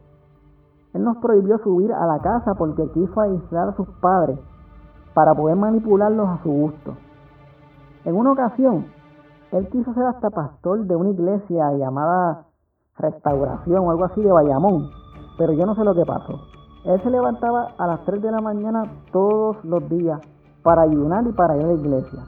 Él 0.92 1.04
nos 1.04 1.16
prohibió 1.18 1.58
subir 1.58 1.92
a 1.92 2.06
la 2.06 2.20
casa 2.20 2.54
porque 2.54 2.88
quiso 2.92 3.20
aislar 3.20 3.70
a 3.70 3.76
sus 3.76 3.88
padres 4.00 4.38
para 5.12 5.34
poder 5.34 5.56
manipularlos 5.56 6.28
a 6.28 6.42
su 6.42 6.50
gusto. 6.50 6.96
En 8.04 8.16
una 8.16 8.32
ocasión, 8.32 8.86
él 9.52 9.68
quiso 9.68 9.94
ser 9.94 10.04
hasta 10.04 10.30
pastor 10.30 10.84
de 10.84 10.96
una 10.96 11.10
iglesia 11.10 11.72
llamada 11.72 12.46
Restauración 12.96 13.86
o 13.86 13.90
algo 13.90 14.04
así 14.04 14.22
de 14.22 14.30
Bayamón, 14.30 14.88
pero 15.36 15.52
yo 15.52 15.66
no 15.66 15.74
sé 15.74 15.84
lo 15.84 15.94
que 15.94 16.04
pasó. 16.04 16.40
Él 16.84 17.00
se 17.02 17.10
levantaba 17.10 17.68
a 17.78 17.86
las 17.86 18.04
3 18.04 18.22
de 18.22 18.30
la 18.30 18.40
mañana 18.40 18.84
todos 19.10 19.64
los 19.64 19.88
días 19.88 20.20
para 20.62 20.82
ayunar 20.82 21.26
y 21.26 21.32
para 21.32 21.56
ir 21.56 21.64
a 21.64 21.68
la 21.68 21.74
iglesia. 21.74 22.20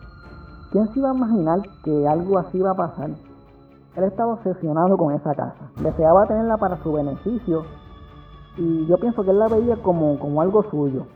¿Quién 0.73 0.89
se 0.89 0.99
iba 0.99 1.11
a 1.11 1.15
imaginar 1.15 1.61
que 1.85 2.09
algo 2.09 2.39
así 2.39 2.59
iba 2.59 2.71
a 2.71 2.75
pasar? 2.75 3.11
Él 3.97 4.05
estaba 4.05 4.35
obsesionado 4.35 4.97
con 4.97 5.15
esa 5.15 5.35
casa. 5.35 5.71
Deseaba 5.81 6.27
tenerla 6.27 6.59
para 6.59 6.83
su 6.83 6.93
beneficio 6.93 7.65
y 8.59 8.87
yo 8.87 8.99
pienso 8.99 9.25
que 9.25 9.31
él 9.31 9.39
la 9.39 9.49
veía 9.49 9.77
como, 9.77 10.19
como 10.19 10.41
algo 10.43 10.63
suyo. 10.71 11.07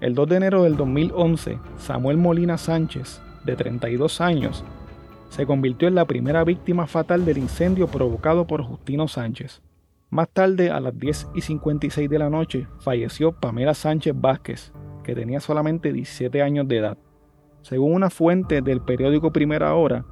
El 0.00 0.14
2 0.14 0.28
de 0.28 0.36
enero 0.36 0.62
del 0.62 0.76
2011, 0.76 1.58
Samuel 1.76 2.16
Molina 2.16 2.58
Sánchez, 2.58 3.22
de 3.44 3.54
32 3.54 4.20
años, 4.20 4.64
se 5.28 5.46
convirtió 5.46 5.88
en 5.88 5.94
la 5.94 6.06
primera 6.06 6.42
víctima 6.44 6.86
fatal 6.86 7.24
del 7.24 7.38
incendio 7.38 7.86
provocado 7.86 8.46
por 8.46 8.62
Justino 8.62 9.06
Sánchez. 9.06 9.62
Más 10.10 10.28
tarde, 10.28 10.70
a 10.70 10.80
las 10.80 10.98
10 10.98 11.28
y 11.34 11.40
56 11.40 12.10
de 12.10 12.18
la 12.18 12.28
noche, 12.28 12.66
falleció 12.80 13.32
Pamela 13.32 13.72
Sánchez 13.72 14.14
Vázquez, 14.14 14.72
que 15.04 15.14
tenía 15.14 15.40
solamente 15.40 15.92
17 15.92 16.42
años 16.42 16.68
de 16.68 16.78
edad. 16.78 16.98
Según 17.62 17.94
una 17.94 18.10
fuente 18.10 18.60
del 18.60 18.82
periódico 18.82 19.32
Primera 19.32 19.74
Hora, 19.74 20.04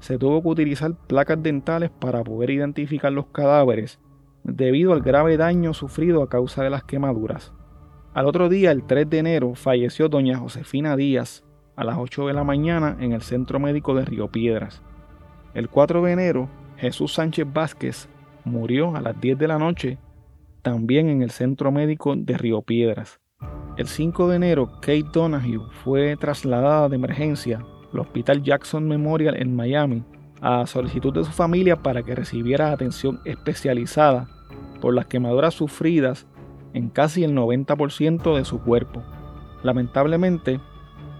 se 0.00 0.18
tuvo 0.18 0.42
que 0.42 0.48
utilizar 0.48 0.94
placas 1.06 1.42
dentales 1.42 1.90
para 1.90 2.22
poder 2.22 2.50
identificar 2.50 3.12
los 3.12 3.26
cadáveres 3.26 3.98
debido 4.44 4.92
al 4.92 5.02
grave 5.02 5.36
daño 5.36 5.74
sufrido 5.74 6.22
a 6.22 6.28
causa 6.28 6.62
de 6.62 6.70
las 6.70 6.84
quemaduras. 6.84 7.52
Al 8.14 8.26
otro 8.26 8.48
día, 8.48 8.70
el 8.70 8.84
3 8.84 9.10
de 9.10 9.18
enero, 9.18 9.54
falleció 9.54 10.08
doña 10.08 10.38
Josefina 10.38 10.96
Díaz 10.96 11.44
a 11.74 11.84
las 11.84 11.98
8 11.98 12.28
de 12.28 12.32
la 12.32 12.44
mañana 12.44 12.96
en 13.00 13.12
el 13.12 13.22
Centro 13.22 13.58
Médico 13.58 13.94
de 13.94 14.04
Río 14.04 14.28
Piedras. 14.28 14.82
El 15.52 15.68
4 15.68 16.02
de 16.02 16.12
enero, 16.12 16.48
Jesús 16.76 17.14
Sánchez 17.14 17.46
Vázquez 17.52 18.08
murió 18.44 18.94
a 18.96 19.00
las 19.00 19.20
10 19.20 19.38
de 19.38 19.48
la 19.48 19.58
noche 19.58 19.98
también 20.62 21.08
en 21.08 21.22
el 21.22 21.30
Centro 21.30 21.70
Médico 21.72 22.14
de 22.16 22.38
Río 22.38 22.62
Piedras. 22.62 23.20
El 23.76 23.86
5 23.86 24.28
de 24.28 24.36
enero, 24.36 24.72
Kate 24.80 25.04
Donahue 25.12 25.60
fue 25.84 26.16
trasladada 26.16 26.88
de 26.88 26.96
emergencia 26.96 27.64
al 27.92 28.00
Hospital 28.00 28.42
Jackson 28.42 28.86
Memorial 28.88 29.36
en 29.36 29.54
Miami 29.54 30.04
a 30.40 30.66
solicitud 30.66 31.12
de 31.12 31.24
su 31.24 31.32
familia 31.32 31.76
para 31.76 32.02
que 32.02 32.14
recibiera 32.14 32.70
atención 32.70 33.20
especializada 33.24 34.28
por 34.80 34.94
las 34.94 35.06
quemaduras 35.06 35.54
sufridas 35.54 36.26
en 36.74 36.90
casi 36.90 37.24
el 37.24 37.34
90% 37.34 38.36
de 38.36 38.44
su 38.44 38.60
cuerpo. 38.60 39.02
Lamentablemente, 39.62 40.60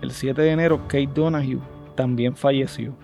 el 0.03 0.11
7 0.11 0.43
de 0.43 0.51
enero 0.51 0.83
Kate 0.87 1.09
Donahue 1.15 1.61
también 1.95 2.37
falleció. 2.37 2.95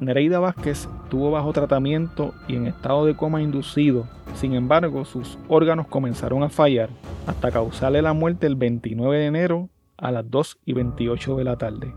Nereida 0.00 0.38
Vázquez 0.38 0.88
estuvo 1.04 1.30
bajo 1.30 1.52
tratamiento 1.52 2.34
y 2.48 2.56
en 2.56 2.66
estado 2.66 3.06
de 3.06 3.16
coma 3.16 3.42
inducido, 3.42 4.06
sin 4.34 4.54
embargo 4.54 5.04
sus 5.04 5.38
órganos 5.48 5.86
comenzaron 5.86 6.42
a 6.42 6.50
fallar 6.50 6.90
hasta 7.26 7.50
causarle 7.50 8.02
la 8.02 8.12
muerte 8.12 8.46
el 8.46 8.56
29 8.56 9.18
de 9.18 9.26
enero 9.26 9.68
a 9.96 10.12
las 10.12 10.30
2 10.30 10.58
y 10.66 10.72
28 10.74 11.36
de 11.36 11.44
la 11.44 11.56
tarde. 11.56 11.94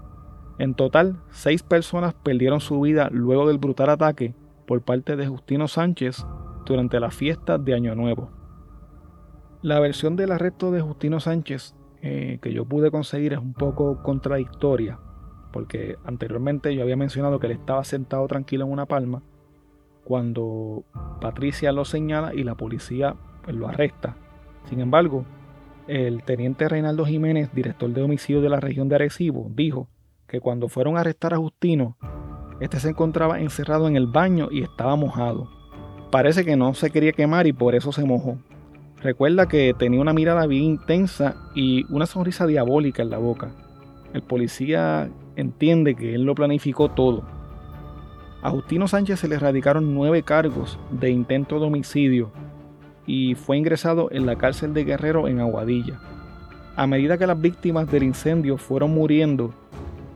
En 0.59 0.75
total, 0.75 1.15
seis 1.29 1.63
personas 1.63 2.13
perdieron 2.13 2.59
su 2.59 2.81
vida 2.81 3.07
luego 3.11 3.47
del 3.47 3.57
brutal 3.57 3.89
ataque 3.89 4.35
por 4.67 4.81
parte 4.81 5.15
de 5.15 5.25
Justino 5.25 5.69
Sánchez 5.69 6.25
durante 6.65 6.99
la 6.99 7.11
fiesta 7.11 7.57
de 7.57 7.73
Año 7.73 7.95
Nuevo. 7.95 8.29
La 9.61 9.79
versión 9.79 10.17
del 10.17 10.33
arresto 10.33 10.71
de 10.71 10.81
Justino 10.81 11.21
Sánchez 11.21 11.75
eh, 12.01 12.39
que 12.41 12.51
yo 12.51 12.65
pude 12.65 12.91
conseguir 12.91 13.31
es 13.33 13.39
un 13.39 13.53
poco 13.53 14.03
contradictoria, 14.03 14.99
porque 15.53 15.97
anteriormente 16.03 16.75
yo 16.75 16.83
había 16.83 16.97
mencionado 16.97 17.39
que 17.39 17.47
él 17.47 17.53
estaba 17.53 17.85
sentado 17.85 18.27
tranquilo 18.27 18.65
en 18.65 18.71
una 18.71 18.85
palma 18.85 19.23
cuando 20.03 20.83
Patricia 21.21 21.71
lo 21.71 21.85
señala 21.85 22.33
y 22.33 22.43
la 22.43 22.55
policía 22.55 23.15
pues, 23.43 23.55
lo 23.55 23.69
arresta. 23.69 24.17
Sin 24.65 24.81
embargo, 24.81 25.23
el 25.87 26.23
teniente 26.23 26.67
Reinaldo 26.67 27.05
Jiménez, 27.05 27.49
director 27.53 27.89
de 27.89 28.01
homicidio 28.01 28.41
de 28.41 28.49
la 28.49 28.59
región 28.59 28.89
de 28.89 28.95
Arecibo, 28.95 29.49
dijo 29.55 29.87
que 30.29 30.39
cuando 30.39 30.69
fueron 30.69 30.95
a 30.95 31.01
arrestar 31.01 31.33
a 31.33 31.37
Justino, 31.37 31.97
este 32.61 32.79
se 32.79 32.89
encontraba 32.89 33.39
encerrado 33.39 33.87
en 33.87 33.95
el 33.95 34.07
baño 34.07 34.49
y 34.51 34.61
estaba 34.61 34.95
mojado. 34.95 35.49
Parece 36.11 36.45
que 36.45 36.55
no 36.55 36.73
se 36.73 36.91
quería 36.91 37.11
quemar 37.11 37.47
y 37.47 37.53
por 37.53 37.75
eso 37.75 37.91
se 37.91 38.05
mojó. 38.05 38.37
Recuerda 39.01 39.47
que 39.47 39.73
tenía 39.77 40.01
una 40.01 40.13
mirada 40.13 40.45
bien 40.45 40.63
intensa 40.63 41.35
y 41.55 41.85
una 41.91 42.05
sonrisa 42.05 42.45
diabólica 42.45 43.01
en 43.01 43.09
la 43.09 43.17
boca. 43.17 43.51
El 44.13 44.21
policía 44.21 45.09
entiende 45.35 45.95
que 45.95 46.13
él 46.15 46.23
lo 46.23 46.35
planificó 46.35 46.89
todo. 46.89 47.23
A 48.41 48.51
Justino 48.51 48.87
Sánchez 48.87 49.19
se 49.19 49.27
le 49.27 49.35
erradicaron 49.35 49.93
nueve 49.93 50.23
cargos 50.23 50.79
de 50.91 51.09
intento 51.09 51.59
de 51.59 51.65
homicidio 51.65 52.31
y 53.07 53.35
fue 53.35 53.57
ingresado 53.57 54.09
en 54.11 54.25
la 54.25 54.35
cárcel 54.35 54.73
de 54.73 54.83
Guerrero 54.83 55.27
en 55.27 55.39
Aguadilla. 55.39 55.99
A 56.75 56.87
medida 56.87 57.17
que 57.17 57.27
las 57.27 57.39
víctimas 57.39 57.89
del 57.91 58.03
incendio 58.03 58.57
fueron 58.57 58.91
muriendo, 58.91 59.53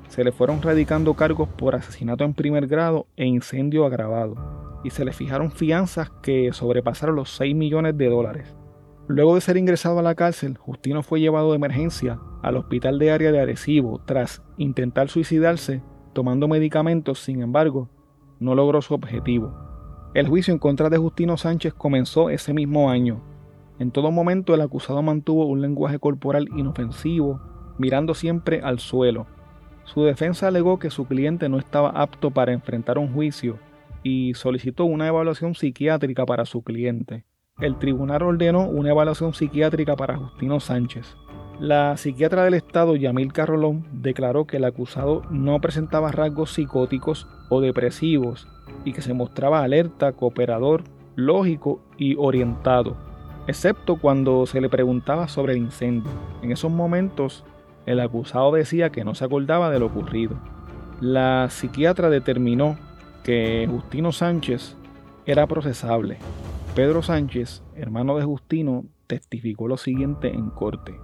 se 0.08 0.24
le 0.24 0.32
fueron 0.32 0.62
radicando 0.62 1.14
cargos 1.14 1.50
por 1.50 1.76
asesinato 1.76 2.24
en 2.24 2.34
primer 2.34 2.68
grado 2.68 3.08
e 3.18 3.26
incendio 3.26 3.86
agravado, 3.86 4.82
y 4.84 4.90
se 4.90 5.06
le 5.06 5.14
fijaron 5.14 5.52
fianzas 5.52 6.10
que 6.22 6.52
sobrepasaron 6.54 7.16
los 7.16 7.30
6 7.32 7.56
millones 7.56 7.98
de 7.98 8.10
dólares. 8.10 8.56
Luego 9.08 9.36
de 9.36 9.42
ser 9.42 9.58
ingresado 9.58 10.00
a 10.00 10.04
la 10.04 10.16
cárcel, 10.16 10.58
Justino 10.58 11.04
fue 11.04 11.20
llevado 11.20 11.52
de 11.52 11.58
emergencia 11.58 12.20
al 12.42 12.58
hospital 12.58 13.00
de 13.00 13.12
área 13.12 13.32
de 13.32 13.42
Arecibo 13.42 14.02
tras 14.06 14.42
intentar 14.58 15.10
suicidarse 15.10 15.82
tomando 16.14 16.48
medicamentos, 16.48 17.20
sin 17.20 17.42
embargo, 17.42 17.90
no 18.40 18.56
logró 18.56 18.82
su 18.82 18.94
objetivo. 18.94 19.54
El 20.14 20.28
juicio 20.28 20.54
en 20.54 20.60
contra 20.60 20.90
de 20.90 20.98
Justino 20.98 21.38
Sánchez 21.38 21.74
comenzó 21.74 22.30
ese 22.30 22.54
mismo 22.54 22.90
año. 22.90 23.22
En 23.80 23.92
todo 23.92 24.12
momento 24.12 24.54
el 24.54 24.62
acusado 24.62 25.02
mantuvo 25.02 25.48
un 25.48 25.62
lenguaje 25.62 25.98
corporal 26.00 26.48
inofensivo, 26.56 27.42
mirando 27.80 28.14
siempre 28.14 28.62
al 28.62 28.80
suelo, 28.80 29.26
su 29.86 30.04
defensa 30.04 30.48
alegó 30.48 30.80
que 30.80 30.90
su 30.90 31.06
cliente 31.06 31.50
no 31.50 31.60
estaba 31.60 31.90
apto 31.90 32.32
para 32.32 32.54
enfrentar 32.54 32.98
un 32.98 33.14
juicio 33.14 33.60
y 34.04 34.34
solicitó 34.34 34.86
una 34.86 35.08
evaluación 35.08 35.56
psiquiátrica 35.56 36.26
para 36.26 36.46
su 36.46 36.64
cliente. 36.64 37.26
El 37.60 37.78
tribunal 37.78 38.24
ordenó 38.24 38.68
una 38.68 38.90
evaluación 38.90 39.34
psiquiátrica 39.34 39.96
para 39.96 40.18
Justino 40.18 40.60
Sánchez. 40.60 41.16
La 41.60 41.96
psiquiatra 41.98 42.44
del 42.44 42.56
Estado, 42.56 42.96
Yamil 42.96 43.32
Carrolón, 43.32 43.86
declaró 43.92 44.46
que 44.46 44.58
el 44.58 44.66
acusado 44.66 45.22
no 45.30 45.62
presentaba 45.62 46.12
rasgos 46.12 46.52
psicóticos 46.52 47.28
o 47.50 47.62
depresivos 47.62 48.48
y 48.84 48.94
que 48.94 49.02
se 49.02 49.14
mostraba 49.14 49.64
alerta, 49.64 50.14
cooperador, 50.14 50.84
lógico 51.16 51.84
y 51.96 52.16
orientado, 52.18 52.98
excepto 53.48 53.98
cuando 53.98 54.46
se 54.48 54.62
le 54.62 54.70
preguntaba 54.70 55.28
sobre 55.28 55.54
el 55.54 55.60
incendio. 55.60 56.12
En 56.42 56.52
esos 56.52 56.72
momentos, 56.72 57.46
el 57.86 58.00
acusado 58.00 58.52
decía 58.52 58.92
que 58.92 59.04
no 59.04 59.16
se 59.16 59.26
acordaba 59.26 59.70
de 59.70 59.80
lo 59.80 59.88
ocurrido. 59.88 60.36
La 61.02 61.50
psiquiatra 61.50 62.10
determinó 62.10 62.78
que 63.24 63.68
Justino 63.70 64.12
Sánchez 64.12 64.78
era 65.26 65.48
procesable. 65.48 66.18
Pedro 66.76 67.02
Sánchez, 67.02 67.64
hermano 67.76 68.18
de 68.18 68.24
Justino, 68.24 68.86
testificó 69.08 69.68
lo 69.68 69.78
siguiente 69.78 70.34
en 70.34 70.50
corte. 70.50 71.00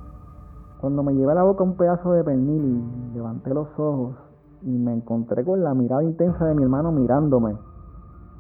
Cuando 0.80 1.04
me 1.04 1.14
llevé 1.14 1.32
a 1.32 1.36
la 1.36 1.44
boca 1.44 1.64
un 1.64 1.76
pedazo 1.76 2.14
de 2.14 2.24
pernil 2.24 2.64
y 2.64 3.16
levanté 3.16 3.54
los 3.54 3.68
ojos 3.78 4.16
y 4.62 4.70
me 4.70 4.94
encontré 4.94 5.44
con 5.44 5.64
la 5.64 5.74
mirada 5.74 6.04
intensa 6.04 6.46
de 6.46 6.56
mi 6.56 6.64
hermano 6.64 6.92
mirándome 6.92 7.56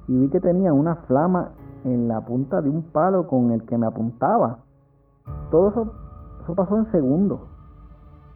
y 0.10 0.17
vi 0.17 0.29
que 0.29 0.39
tenía 0.39 0.74
una 0.74 0.96
flama 1.08 1.51
en 1.84 2.08
la 2.08 2.22
punta 2.22 2.62
de 2.62 2.69
un 2.69 2.81
palo 2.81 3.27
con 3.27 3.51
el 3.51 3.63
que 3.65 3.77
me 3.77 3.86
apuntaba. 3.86 4.60
Todo 5.51 5.69
eso, 5.69 5.93
eso 6.43 6.55
pasó 6.55 6.77
en 6.77 6.91
segundos. 6.91 7.41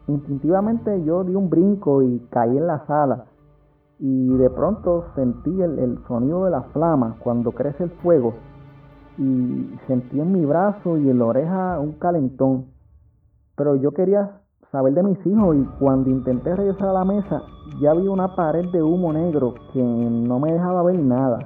Instintivamente 0.06 1.02
yo 1.04 1.24
di 1.24 1.34
un 1.34 1.48
brinco 1.48 2.02
y 2.02 2.18
caí 2.30 2.56
en 2.56 2.66
la 2.66 2.84
sala 2.86 3.24
y 3.98 4.36
de 4.36 4.50
pronto 4.50 5.06
sentí 5.14 5.62
el, 5.62 5.98
sonido 6.06 6.44
de 6.44 6.50
la 6.50 6.62
flama 6.62 7.16
cuando 7.20 7.52
crece 7.52 7.84
el 7.84 7.90
fuego 7.90 8.34
y 9.16 9.70
sentí 9.86 10.20
en 10.20 10.32
mi 10.32 10.44
brazo 10.44 10.98
y 10.98 11.08
en 11.08 11.18
la 11.18 11.24
oreja 11.26 11.80
un 11.80 11.92
calentón. 11.92 12.66
Pero 13.56 13.76
yo 13.76 13.92
quería 13.92 14.40
saber 14.72 14.94
de 14.94 15.04
mis 15.04 15.26
hijos 15.26 15.56
y 15.56 15.64
cuando 15.78 16.10
intenté 16.10 16.54
regresar 16.54 16.88
a 16.88 16.92
la 16.92 17.04
mesa 17.04 17.42
ya 17.80 17.94
vi 17.94 18.08
una 18.08 18.34
pared 18.34 18.66
de 18.72 18.82
humo 18.82 19.12
negro 19.12 19.54
que 19.72 19.82
no 19.82 20.38
me 20.38 20.52
dejaba 20.52 20.82
ver 20.82 20.98
nada. 20.98 21.38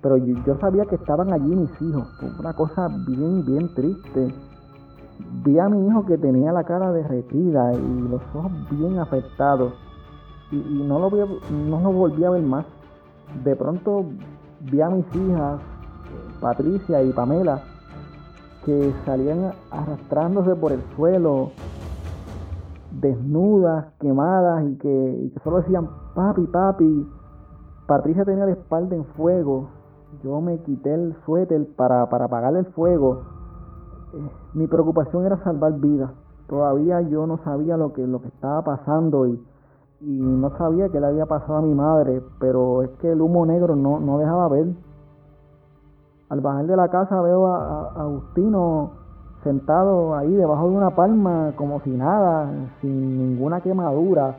Pero 0.00 0.16
yo, 0.16 0.58
sabía 0.58 0.84
que 0.86 0.96
estaban 0.96 1.32
allí 1.32 1.54
mis 1.54 1.70
hijos. 1.80 2.08
Una 2.40 2.52
cosa 2.54 2.88
bien, 3.06 3.44
bien 3.44 3.72
triste. 3.74 4.34
Vi 5.44 5.58
a 5.58 5.68
mi 5.68 5.88
hijo 5.88 6.06
que 6.06 6.18
tenía 6.18 6.52
la 6.52 6.62
cara 6.62 6.92
derretida 6.92 7.72
y 7.74 8.08
los 8.08 8.22
ojos 8.34 8.52
bien 8.70 8.98
afectados. 8.98 9.72
Y, 10.52 10.56
no, 10.56 10.98
lo 11.00 11.10
no 11.10 11.80
lo 11.80 11.92
volví 11.92 12.22
a 12.24 12.30
ver 12.30 12.42
más. 12.42 12.64
De 13.42 13.56
pronto 13.56 14.04
vi 14.60 14.80
a 14.80 14.90
mis 14.90 15.06
hijas, 15.16 15.60
Patricia 16.40 17.02
y 17.02 17.12
Pamela, 17.12 17.62
que 18.64 18.92
salían 19.04 19.52
arrastrándose 19.70 20.54
por 20.54 20.70
el 20.72 20.82
suelo, 20.94 21.50
desnudas, 23.00 23.86
quemadas 23.98 24.64
y 24.64 24.76
que, 24.76 25.32
solo 25.42 25.58
decían 25.58 25.88
papi, 26.14 26.46
papi. 26.46 27.08
Patricia 27.86 28.24
tenía 28.24 28.46
la 28.46 28.52
espalda 28.52 28.94
en 28.94 29.04
fuego. 29.04 29.70
Yo 30.22 30.40
me 30.40 30.58
quité 30.58 30.94
el 30.94 31.16
suéter 31.24 31.66
para, 31.74 32.08
para 32.08 32.26
apagar 32.26 32.54
el 32.54 32.66
fuego. 32.66 33.31
Mi 34.54 34.66
preocupación 34.66 35.26
era 35.26 35.42
salvar 35.42 35.72
vidas. 35.74 36.10
Todavía 36.48 37.00
yo 37.02 37.26
no 37.26 37.38
sabía 37.44 37.76
lo 37.76 37.92
que, 37.92 38.06
lo 38.06 38.20
que 38.20 38.28
estaba 38.28 38.62
pasando 38.62 39.26
y, 39.26 39.42
y 40.00 40.20
no 40.20 40.50
sabía 40.58 40.88
qué 40.88 41.00
le 41.00 41.06
había 41.06 41.26
pasado 41.26 41.56
a 41.56 41.62
mi 41.62 41.74
madre, 41.74 42.22
pero 42.38 42.82
es 42.82 42.90
que 43.00 43.12
el 43.12 43.20
humo 43.20 43.46
negro 43.46 43.76
no, 43.76 44.00
no 44.00 44.18
dejaba 44.18 44.48
ver. 44.48 44.66
Al 46.28 46.40
bajar 46.40 46.66
de 46.66 46.76
la 46.76 46.88
casa 46.88 47.20
veo 47.22 47.46
a, 47.46 47.90
a 47.90 48.02
Agustino 48.02 49.02
sentado 49.42 50.14
ahí 50.14 50.32
debajo 50.32 50.68
de 50.68 50.76
una 50.76 50.90
palma 50.90 51.52
como 51.56 51.80
si 51.80 51.90
nada, 51.90 52.50
sin 52.80 53.18
ninguna 53.18 53.60
quemadura. 53.60 54.36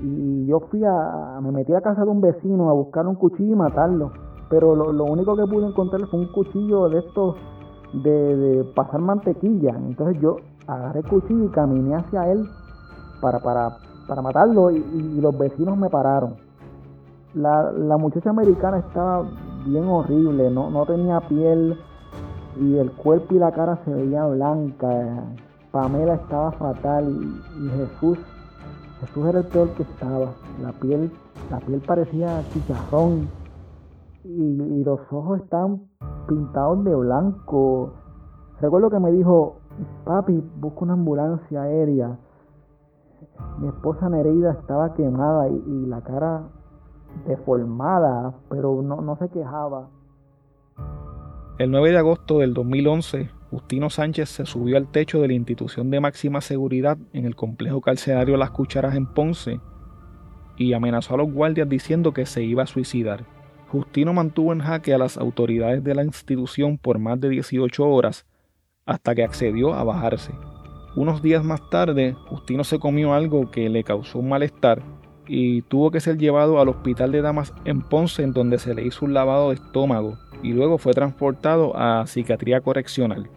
Y 0.00 0.46
yo 0.46 0.60
fui 0.60 0.82
a, 0.84 1.38
me 1.42 1.52
metí 1.52 1.74
a 1.74 1.80
casa 1.80 2.04
de 2.04 2.10
un 2.10 2.20
vecino 2.20 2.70
a 2.70 2.72
buscar 2.72 3.06
un 3.06 3.16
cuchillo 3.16 3.52
y 3.52 3.56
matarlo. 3.56 4.12
Pero 4.48 4.74
lo, 4.74 5.04
único 5.04 5.36
que 5.36 5.46
pude 5.46 5.66
encontrar 5.66 6.04
fue 6.06 6.20
un 6.20 6.32
cuchillo 6.32 6.88
de 6.88 6.98
estos 6.98 7.36
de, 7.92 8.64
pasar 8.74 9.00
mantequilla. 9.00 9.76
Entonces 9.76 10.20
yo 10.20 10.36
agarré 10.66 11.00
el 11.00 11.06
cuchillo 11.06 11.44
y 11.44 11.48
caminé 11.48 11.96
hacia 11.96 12.30
él 12.30 12.48
para, 13.20 13.40
para, 13.40 13.76
para 14.06 14.22
matarlo 14.22 14.70
y, 14.70 15.20
los 15.20 15.36
vecinos 15.38 15.76
me 15.76 15.88
pararon. 15.88 16.34
La, 17.34 17.70
la 17.72 17.96
muchacha 17.96 18.30
americana 18.30 18.78
estaba 18.78 19.24
bien 19.64 19.86
horrible, 19.86 20.50
no, 20.50 20.70
no 20.70 20.84
tenía 20.84 21.20
piel, 21.20 21.78
y 22.58 22.76
el 22.76 22.90
cuerpo 22.92 23.34
y 23.34 23.38
la 23.38 23.52
cara 23.52 23.78
se 23.84 23.92
veía 23.92 24.26
blanca. 24.26 25.24
Pamela 25.70 26.14
estaba 26.14 26.50
fatal 26.52 27.08
y, 27.60 27.68
Jesús, 27.68 28.18
Jesús 29.00 29.26
era 29.26 29.38
el 29.40 29.46
peor 29.46 29.70
que 29.70 29.82
estaba. 29.84 30.32
La 30.60 30.72
piel, 30.72 31.10
la 31.50 31.58
piel 31.60 31.80
parecía 31.80 32.42
chicharrón 32.52 33.28
y, 34.24 34.84
los 34.84 35.00
ojos 35.10 35.40
estaban 35.40 35.82
pintados 36.30 36.84
de 36.84 36.94
blanco. 36.94 37.92
Recuerdo 38.60 38.88
que 38.88 39.00
me 39.00 39.10
dijo, 39.10 39.56
papi, 40.04 40.42
busca 40.56 40.80
una 40.82 40.92
ambulancia 40.92 41.62
aérea. 41.62 42.16
Mi 43.58 43.68
esposa 43.68 44.08
Nereida 44.08 44.52
estaba 44.52 44.94
quemada 44.94 45.48
y, 45.48 45.86
la 45.86 46.00
cara 46.02 46.44
deformada, 47.26 48.34
pero 48.48 48.80
no, 48.80 49.00
no 49.00 49.16
se 49.16 49.28
quejaba. 49.28 49.88
El 51.58 51.72
9 51.72 51.90
de 51.90 51.98
agosto 51.98 52.38
del 52.38 52.54
2011, 52.54 53.30
Justino 53.50 53.90
Sánchez 53.90 54.28
se 54.28 54.46
subió 54.46 54.76
al 54.76 54.86
techo 54.86 55.20
de 55.20 55.28
la 55.28 55.34
institución 55.34 55.90
de 55.90 56.00
máxima 56.00 56.40
seguridad 56.40 56.96
en 57.12 57.26
el 57.26 57.34
complejo 57.34 57.80
carcelario 57.80 58.36
Las 58.36 58.52
Cucharas 58.52 58.94
en 58.94 59.06
Ponce 59.06 59.60
y 60.56 60.74
amenazó 60.74 61.14
a 61.14 61.18
los 61.18 61.32
guardias 61.32 61.68
diciendo 61.68 62.12
que 62.12 62.24
se 62.24 62.42
iba 62.44 62.62
a 62.62 62.66
suicidar. 62.66 63.24
Justino 63.70 64.12
mantuvo 64.12 64.52
en 64.52 64.58
jaque 64.58 64.92
a 64.92 64.98
las 64.98 65.16
autoridades 65.16 65.84
de 65.84 65.94
la 65.94 66.02
institución 66.02 66.76
por 66.76 66.98
más 66.98 67.20
de 67.20 67.28
18 67.28 67.88
horas 67.88 68.26
hasta 68.84 69.14
que 69.14 69.22
accedió 69.22 69.74
a 69.74 69.84
bajarse. 69.84 70.32
Unos 70.96 71.22
días 71.22 71.44
más 71.44 71.60
tarde, 71.70 72.16
Justino 72.26 72.64
se 72.64 72.80
comió 72.80 73.14
algo 73.14 73.52
que 73.52 73.68
le 73.68 73.84
causó 73.84 74.18
un 74.18 74.28
malestar 74.28 74.82
y 75.28 75.62
tuvo 75.62 75.92
que 75.92 76.00
ser 76.00 76.18
llevado 76.18 76.60
al 76.60 76.68
hospital 76.68 77.12
de 77.12 77.22
damas 77.22 77.54
en 77.64 77.82
Ponce 77.82 78.26
donde 78.26 78.58
se 78.58 78.74
le 78.74 78.84
hizo 78.84 79.04
un 79.04 79.14
lavado 79.14 79.50
de 79.50 79.54
estómago 79.54 80.18
y 80.42 80.52
luego 80.52 80.76
fue 80.76 80.92
transportado 80.92 81.76
a 81.76 82.08
psiquiatría 82.08 82.60
correccional. 82.62 83.30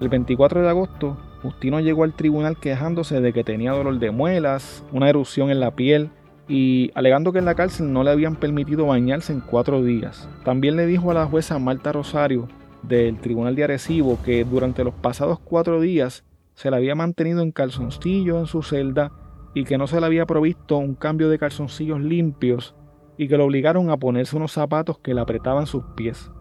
El 0.00 0.08
24 0.08 0.62
de 0.62 0.68
agosto, 0.68 1.16
Justino 1.42 1.78
llegó 1.78 2.02
al 2.02 2.16
tribunal 2.16 2.58
quejándose 2.58 3.20
de 3.20 3.32
que 3.32 3.44
tenía 3.44 3.70
dolor 3.70 4.00
de 4.00 4.10
muelas, 4.10 4.84
una 4.90 5.08
erupción 5.08 5.50
en 5.50 5.60
la 5.60 5.76
piel 5.76 6.10
y 6.50 6.90
alegando 6.96 7.32
que 7.32 7.38
en 7.38 7.44
la 7.44 7.54
cárcel 7.54 7.92
no 7.92 8.02
le 8.02 8.10
habían 8.10 8.34
permitido 8.34 8.86
bañarse 8.86 9.32
en 9.32 9.38
cuatro 9.38 9.84
días. 9.84 10.28
También 10.44 10.74
le 10.74 10.84
dijo 10.84 11.12
a 11.12 11.14
la 11.14 11.26
jueza 11.26 11.60
Marta 11.60 11.92
Rosario 11.92 12.48
del 12.82 13.20
Tribunal 13.20 13.54
de 13.54 13.62
Arecibo 13.62 14.18
que 14.24 14.44
durante 14.44 14.82
los 14.82 14.92
pasados 14.94 15.38
cuatro 15.38 15.80
días 15.80 16.24
se 16.54 16.68
le 16.68 16.76
había 16.76 16.96
mantenido 16.96 17.42
en 17.42 17.52
calzoncillos 17.52 18.40
en 18.40 18.46
su 18.46 18.62
celda 18.62 19.12
y 19.54 19.62
que 19.62 19.78
no 19.78 19.86
se 19.86 20.00
le 20.00 20.06
había 20.06 20.26
provisto 20.26 20.76
un 20.76 20.96
cambio 20.96 21.28
de 21.28 21.38
calzoncillos 21.38 22.00
limpios 22.00 22.74
y 23.16 23.28
que 23.28 23.36
lo 23.36 23.44
obligaron 23.44 23.88
a 23.90 23.96
ponerse 23.96 24.36
unos 24.36 24.50
zapatos 24.50 24.98
que 24.98 25.14
le 25.14 25.20
apretaban 25.20 25.68
sus 25.68 25.84
pies. 25.94 26.32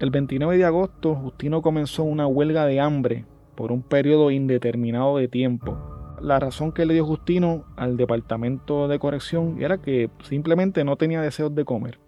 El 0.00 0.10
29 0.10 0.58
de 0.58 0.64
agosto, 0.64 1.14
Justino 1.14 1.62
comenzó 1.62 2.02
una 2.02 2.26
huelga 2.26 2.66
de 2.66 2.80
hambre 2.80 3.26
por 3.54 3.70
un 3.70 3.82
periodo 3.82 4.32
indeterminado 4.32 5.18
de 5.18 5.28
tiempo. 5.28 5.91
La 6.22 6.38
razón 6.38 6.70
que 6.70 6.86
le 6.86 6.94
dio 6.94 7.04
Justino 7.04 7.64
al 7.76 7.96
departamento 7.96 8.86
de 8.86 9.00
corrección 9.00 9.56
era 9.60 9.78
que 9.78 10.08
simplemente 10.22 10.84
no 10.84 10.96
tenía 10.96 11.20
deseos 11.20 11.52
de 11.52 11.64
comer. 11.64 11.98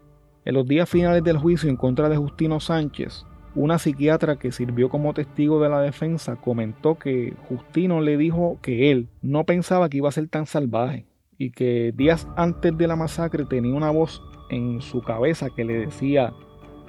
En 0.44 0.54
los 0.54 0.68
días 0.68 0.88
finales 0.88 1.24
del 1.24 1.36
juicio 1.36 1.68
en 1.68 1.76
contra 1.76 2.08
de 2.08 2.16
Justino 2.16 2.60
Sánchez, 2.60 3.26
una 3.56 3.78
psiquiatra 3.78 4.36
que 4.36 4.52
sirvió 4.52 4.88
como 4.88 5.14
testigo 5.14 5.60
de 5.60 5.68
la 5.68 5.80
defensa 5.80 6.36
comentó 6.36 6.96
que 6.96 7.34
Justino 7.48 8.00
le 8.00 8.16
dijo 8.16 8.58
que 8.62 8.92
él 8.92 9.08
no 9.20 9.42
pensaba 9.44 9.88
que 9.88 9.96
iba 9.96 10.08
a 10.08 10.12
ser 10.12 10.28
tan 10.28 10.46
salvaje, 10.46 11.06
y 11.36 11.50
que 11.50 11.92
días 11.96 12.28
antes 12.36 12.78
de 12.78 12.86
la 12.86 12.94
masacre 12.94 13.44
tenía 13.44 13.74
una 13.74 13.90
voz 13.90 14.22
en 14.48 14.80
su 14.80 15.02
cabeza 15.02 15.48
que 15.50 15.64
le 15.64 15.86
decía 15.86 16.32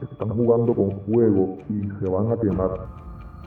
están 0.01 0.29
jugando 0.29 0.75
con 0.75 0.91
fuego 1.01 1.57
y 1.69 1.87
se 2.03 2.09
van 2.09 2.31
a 2.31 2.39
quemar. 2.39 3.04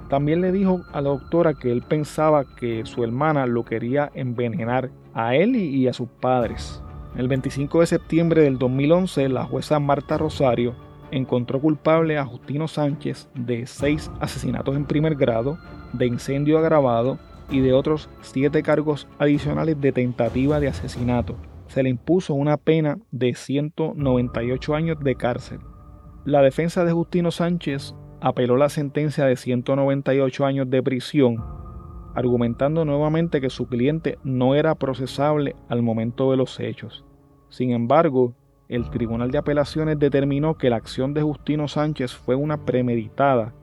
También 0.08 0.40
le 0.40 0.52
dijo 0.52 0.82
a 0.92 1.00
la 1.00 1.10
doctora 1.10 1.54
que 1.54 1.70
él 1.70 1.82
pensaba 1.82 2.44
que 2.56 2.86
su 2.86 3.04
hermana 3.04 3.46
lo 3.46 3.64
quería 3.64 4.10
envenenar 4.14 4.90
a 5.14 5.34
él 5.34 5.56
y 5.56 5.86
a 5.86 5.92
sus 5.92 6.08
padres. 6.08 6.82
El 7.16 7.28
25 7.28 7.80
de 7.80 7.86
septiembre 7.86 8.42
del 8.42 8.58
2011, 8.58 9.28
la 9.28 9.44
jueza 9.44 9.78
Marta 9.78 10.18
Rosario 10.18 10.74
encontró 11.10 11.60
culpable 11.60 12.18
a 12.18 12.24
Justino 12.24 12.68
Sánchez 12.68 13.28
de 13.34 13.66
seis 13.66 14.10
asesinatos 14.20 14.76
en 14.76 14.84
primer 14.84 15.14
grado, 15.14 15.58
de 15.92 16.06
incendio 16.06 16.58
agravado, 16.58 17.18
y 17.50 17.60
de 17.60 17.72
otros 17.72 18.08
siete 18.20 18.62
cargos 18.62 19.08
adicionales 19.18 19.80
de 19.80 19.92
tentativa 19.92 20.60
de 20.60 20.68
asesinato. 20.68 21.36
Se 21.66 21.82
le 21.82 21.90
impuso 21.90 22.34
una 22.34 22.56
pena 22.56 22.98
de 23.10 23.34
198 23.34 24.74
años 24.74 24.98
de 25.00 25.14
cárcel. 25.14 25.60
La 26.24 26.42
defensa 26.42 26.84
de 26.84 26.92
Justino 26.92 27.30
Sánchez 27.30 27.94
apeló 28.20 28.57
la 28.57 28.68
sentencia 28.68 29.24
de 29.24 29.37
198 29.37 30.46
años 30.46 30.70
de 30.70 30.83
prisión, 30.83 31.44
argumentando 32.14 32.85
nuevamente 32.85 33.40
que 33.40 33.50
su 33.50 33.68
cliente 33.68 34.18
no 34.24 34.54
era 34.54 34.74
procesable 34.74 35.54
al 35.68 35.83
momento 35.83 36.31
de 36.31 36.37
los 36.37 36.59
hechos. 36.61 37.04
Sin 37.48 37.70
embargo, 37.70 38.35
el 38.68 38.90
Tribunal 38.90 39.31
de 39.31 39.38
Apelaciones 39.38 39.98
determinó 39.98 40.59
que 40.59 40.70
la 40.70 40.76
acción 40.76 41.14
de 41.14 41.22
Justino 41.22 41.68
Sánchez 41.68 42.14
fue 42.14 42.35
una 42.35 42.64
premeditada, 42.64 43.54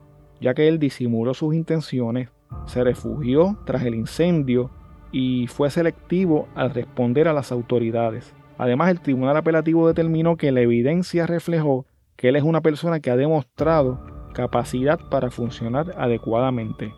ya 0.42 0.54
que 0.54 0.68
él 0.68 0.80
disimuló 0.80 1.34
sus 1.34 1.54
intenciones 1.54 2.30
se 2.66 2.84
refugió 2.84 3.58
tras 3.66 3.84
el 3.84 3.96
incendio 3.96 4.72
y 5.12 5.48
fue 5.48 5.70
selectivo 5.70 6.48
al 6.56 6.72
responder 6.72 7.28
a 7.28 7.34
las 7.34 7.52
autoridades. 7.52 8.34
Además, 8.58 8.90
el 8.90 9.02
Tribunal 9.02 9.38
Apelativo 9.38 9.88
determinó 9.88 10.38
que 10.38 10.52
la 10.52 10.62
evidencia 10.62 11.28
reflejó 11.28 11.86
que 12.16 12.30
él 12.30 12.38
es 12.38 12.44
una 12.44 12.62
persona 12.62 13.00
que 13.00 13.12
ha 13.12 13.18
demostrado 13.18 14.00
capacidad 14.36 15.00
para 15.10 15.32
funcionar 15.32 15.96
adecuadamente. 15.98 16.94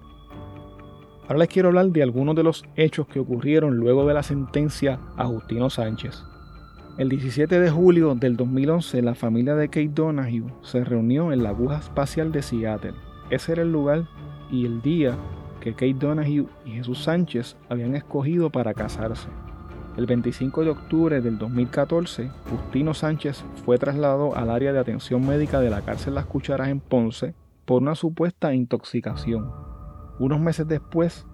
Ahora 1.23 1.39
les 1.39 1.50
quiero 1.50 1.69
hablar 1.69 1.88
de 1.88 2.04
algunos 2.04 2.36
de 2.36 2.43
los 2.43 2.65
hechos 2.76 3.08
que 3.08 3.19
ocurrieron 3.19 3.78
luego 3.78 4.06
de 4.08 4.13
la 4.13 4.23
sentencia 4.23 5.00
a 5.15 5.26
Justino 5.26 5.69
Sánchez. 5.69 6.23
El 6.97 7.10
17 7.10 7.60
de 7.60 7.69
julio 7.69 8.15
del 8.15 8.36
2011, 8.36 9.02
la 9.04 9.13
familia 9.13 9.56
de 9.56 9.67
Kate 9.67 9.91
Donahue 9.93 10.52
se 10.63 10.84
reunió 10.84 11.32
en 11.32 11.43
la 11.43 11.50
aguja 11.50 11.78
espacial 11.78 12.32
de 12.32 12.41
Seattle. 12.41 12.95
Ese 13.30 13.52
era 13.52 13.62
el 13.62 13.71
lugar 13.71 14.08
y 14.50 14.65
el 14.65 14.82
día 14.82 15.15
que 15.60 15.73
Kate 15.73 15.93
Donahue 15.93 16.47
y 16.65 16.71
Jesús 16.71 17.04
Sánchez 17.04 17.56
habían 17.69 17.95
escogido 17.95 18.50
para 18.50 18.73
casarse. 18.73 19.28
El 19.97 20.05
25 20.05 20.63
de 20.63 20.69
octubre 20.69 21.21
del 21.21 21.39
2014, 21.39 22.29
Justino 22.51 22.93
Sánchez 22.93 23.43
fue 23.65 23.79
trasladado 23.79 24.36
al 24.36 24.51
área 24.51 24.71
de 24.71 24.77
atención 24.77 25.25
médica 25.25 25.60
de 25.60 25.71
la 25.71 25.81
cárcel 25.81 26.13
Las 26.13 26.27
Cucharas 26.27 26.69
en 26.69 26.79
Ponce 26.79 27.33
por 27.65 27.81
una 27.81 27.95
supuesta 27.95 28.53
intoxicación. 28.53 29.51
Unos 30.19 30.39
meses 30.39 30.67
después, 30.67 31.25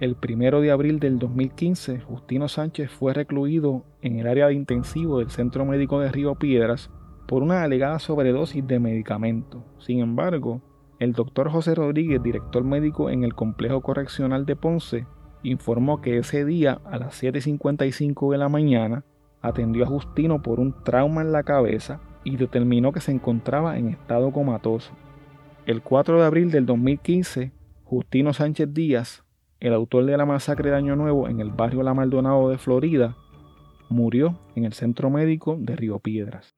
el 0.00 0.16
primero 0.16 0.60
de 0.60 0.72
abril 0.72 0.98
del 0.98 1.20
2015, 1.20 2.00
Justino 2.00 2.48
Sánchez 2.48 2.90
fue 2.90 3.14
recluido 3.14 3.84
en 4.02 4.18
el 4.18 4.26
área 4.26 4.48
de 4.48 4.54
intensivo 4.54 5.20
del 5.20 5.30
Centro 5.30 5.64
Médico 5.64 6.00
de 6.00 6.10
Río 6.10 6.34
Piedras 6.34 6.90
por 7.28 7.44
una 7.44 7.62
alegada 7.62 8.00
sobredosis 8.00 8.66
de 8.66 8.80
medicamento. 8.80 9.64
Sin 9.78 10.00
embargo, 10.00 10.60
el 10.98 11.12
doctor 11.12 11.50
José 11.50 11.76
Rodríguez, 11.76 12.20
director 12.20 12.64
médico 12.64 13.10
en 13.10 13.22
el 13.22 13.34
Complejo 13.34 13.80
Correccional 13.80 14.44
de 14.44 14.56
Ponce, 14.56 15.06
informó 15.42 16.00
que 16.00 16.18
ese 16.18 16.44
día 16.44 16.80
a 16.84 16.98
las 16.98 17.22
7.55 17.22 18.32
de 18.32 18.38
la 18.38 18.48
mañana 18.48 19.04
atendió 19.40 19.84
a 19.84 19.88
Justino 19.88 20.42
por 20.42 20.60
un 20.60 20.74
trauma 20.84 21.22
en 21.22 21.32
la 21.32 21.42
cabeza 21.42 22.00
y 22.24 22.36
determinó 22.36 22.92
que 22.92 23.00
se 23.00 23.12
encontraba 23.12 23.78
en 23.78 23.88
estado 23.88 24.32
comatoso. 24.32 24.92
El 25.66 25.82
4 25.82 26.20
de 26.20 26.26
abril 26.26 26.50
del 26.50 26.66
2015, 26.66 27.52
Justino 27.84 28.32
Sánchez 28.32 28.72
Díaz, 28.72 29.24
el 29.60 29.74
autor 29.74 30.04
de 30.04 30.16
la 30.16 30.26
masacre 30.26 30.70
de 30.70 30.76
Año 30.76 30.96
Nuevo 30.96 31.28
en 31.28 31.40
el 31.40 31.50
barrio 31.50 31.82
La 31.82 31.94
Maldonado 31.94 32.48
de 32.48 32.58
Florida, 32.58 33.16
murió 33.88 34.38
en 34.54 34.64
el 34.64 34.72
centro 34.72 35.10
médico 35.10 35.56
de 35.58 35.76
Río 35.76 35.98
Piedras. 35.98 36.57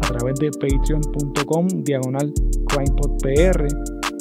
través 0.11 0.35
de 0.39 0.51
patreon.com 0.51 1.67
diagonal 1.83 2.33
crimepodpr 2.67 3.67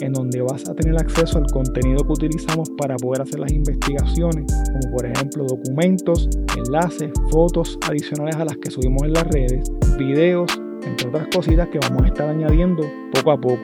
en 0.01 0.13
donde 0.13 0.41
vas 0.41 0.69
a 0.69 0.75
tener 0.75 0.97
acceso 1.01 1.39
al 1.39 1.47
contenido 1.53 2.05
que 2.05 2.13
utilizamos 2.13 2.71
para 2.71 2.97
poder 2.97 3.23
hacer 3.23 3.41
las 3.41 3.53
investigaciones, 3.53 4.47
como 4.73 4.97
por 4.97 5.07
ejemplo 5.07 5.45
documentos, 5.45 6.29
enlaces, 6.57 7.11
fotos 7.31 7.79
adicionales 7.89 8.37
a 8.37 8.45
las 8.45 8.57
que 8.57 8.71
subimos 8.71 9.03
en 9.03 9.13
las 9.13 9.27
redes, 9.29 9.71
videos, 9.99 10.51
entre 10.83 11.09
otras 11.09 11.29
cositas 11.35 11.69
que 11.69 11.79
vamos 11.79 12.05
a 12.05 12.07
estar 12.07 12.29
añadiendo 12.29 12.83
poco 13.13 13.33
a 13.33 13.41
poco. 13.41 13.63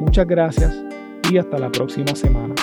Muchas 0.00 0.26
gracias 0.26 0.74
y 1.30 1.38
hasta 1.38 1.58
la 1.58 1.70
próxima 1.70 2.14
semana. 2.14 2.54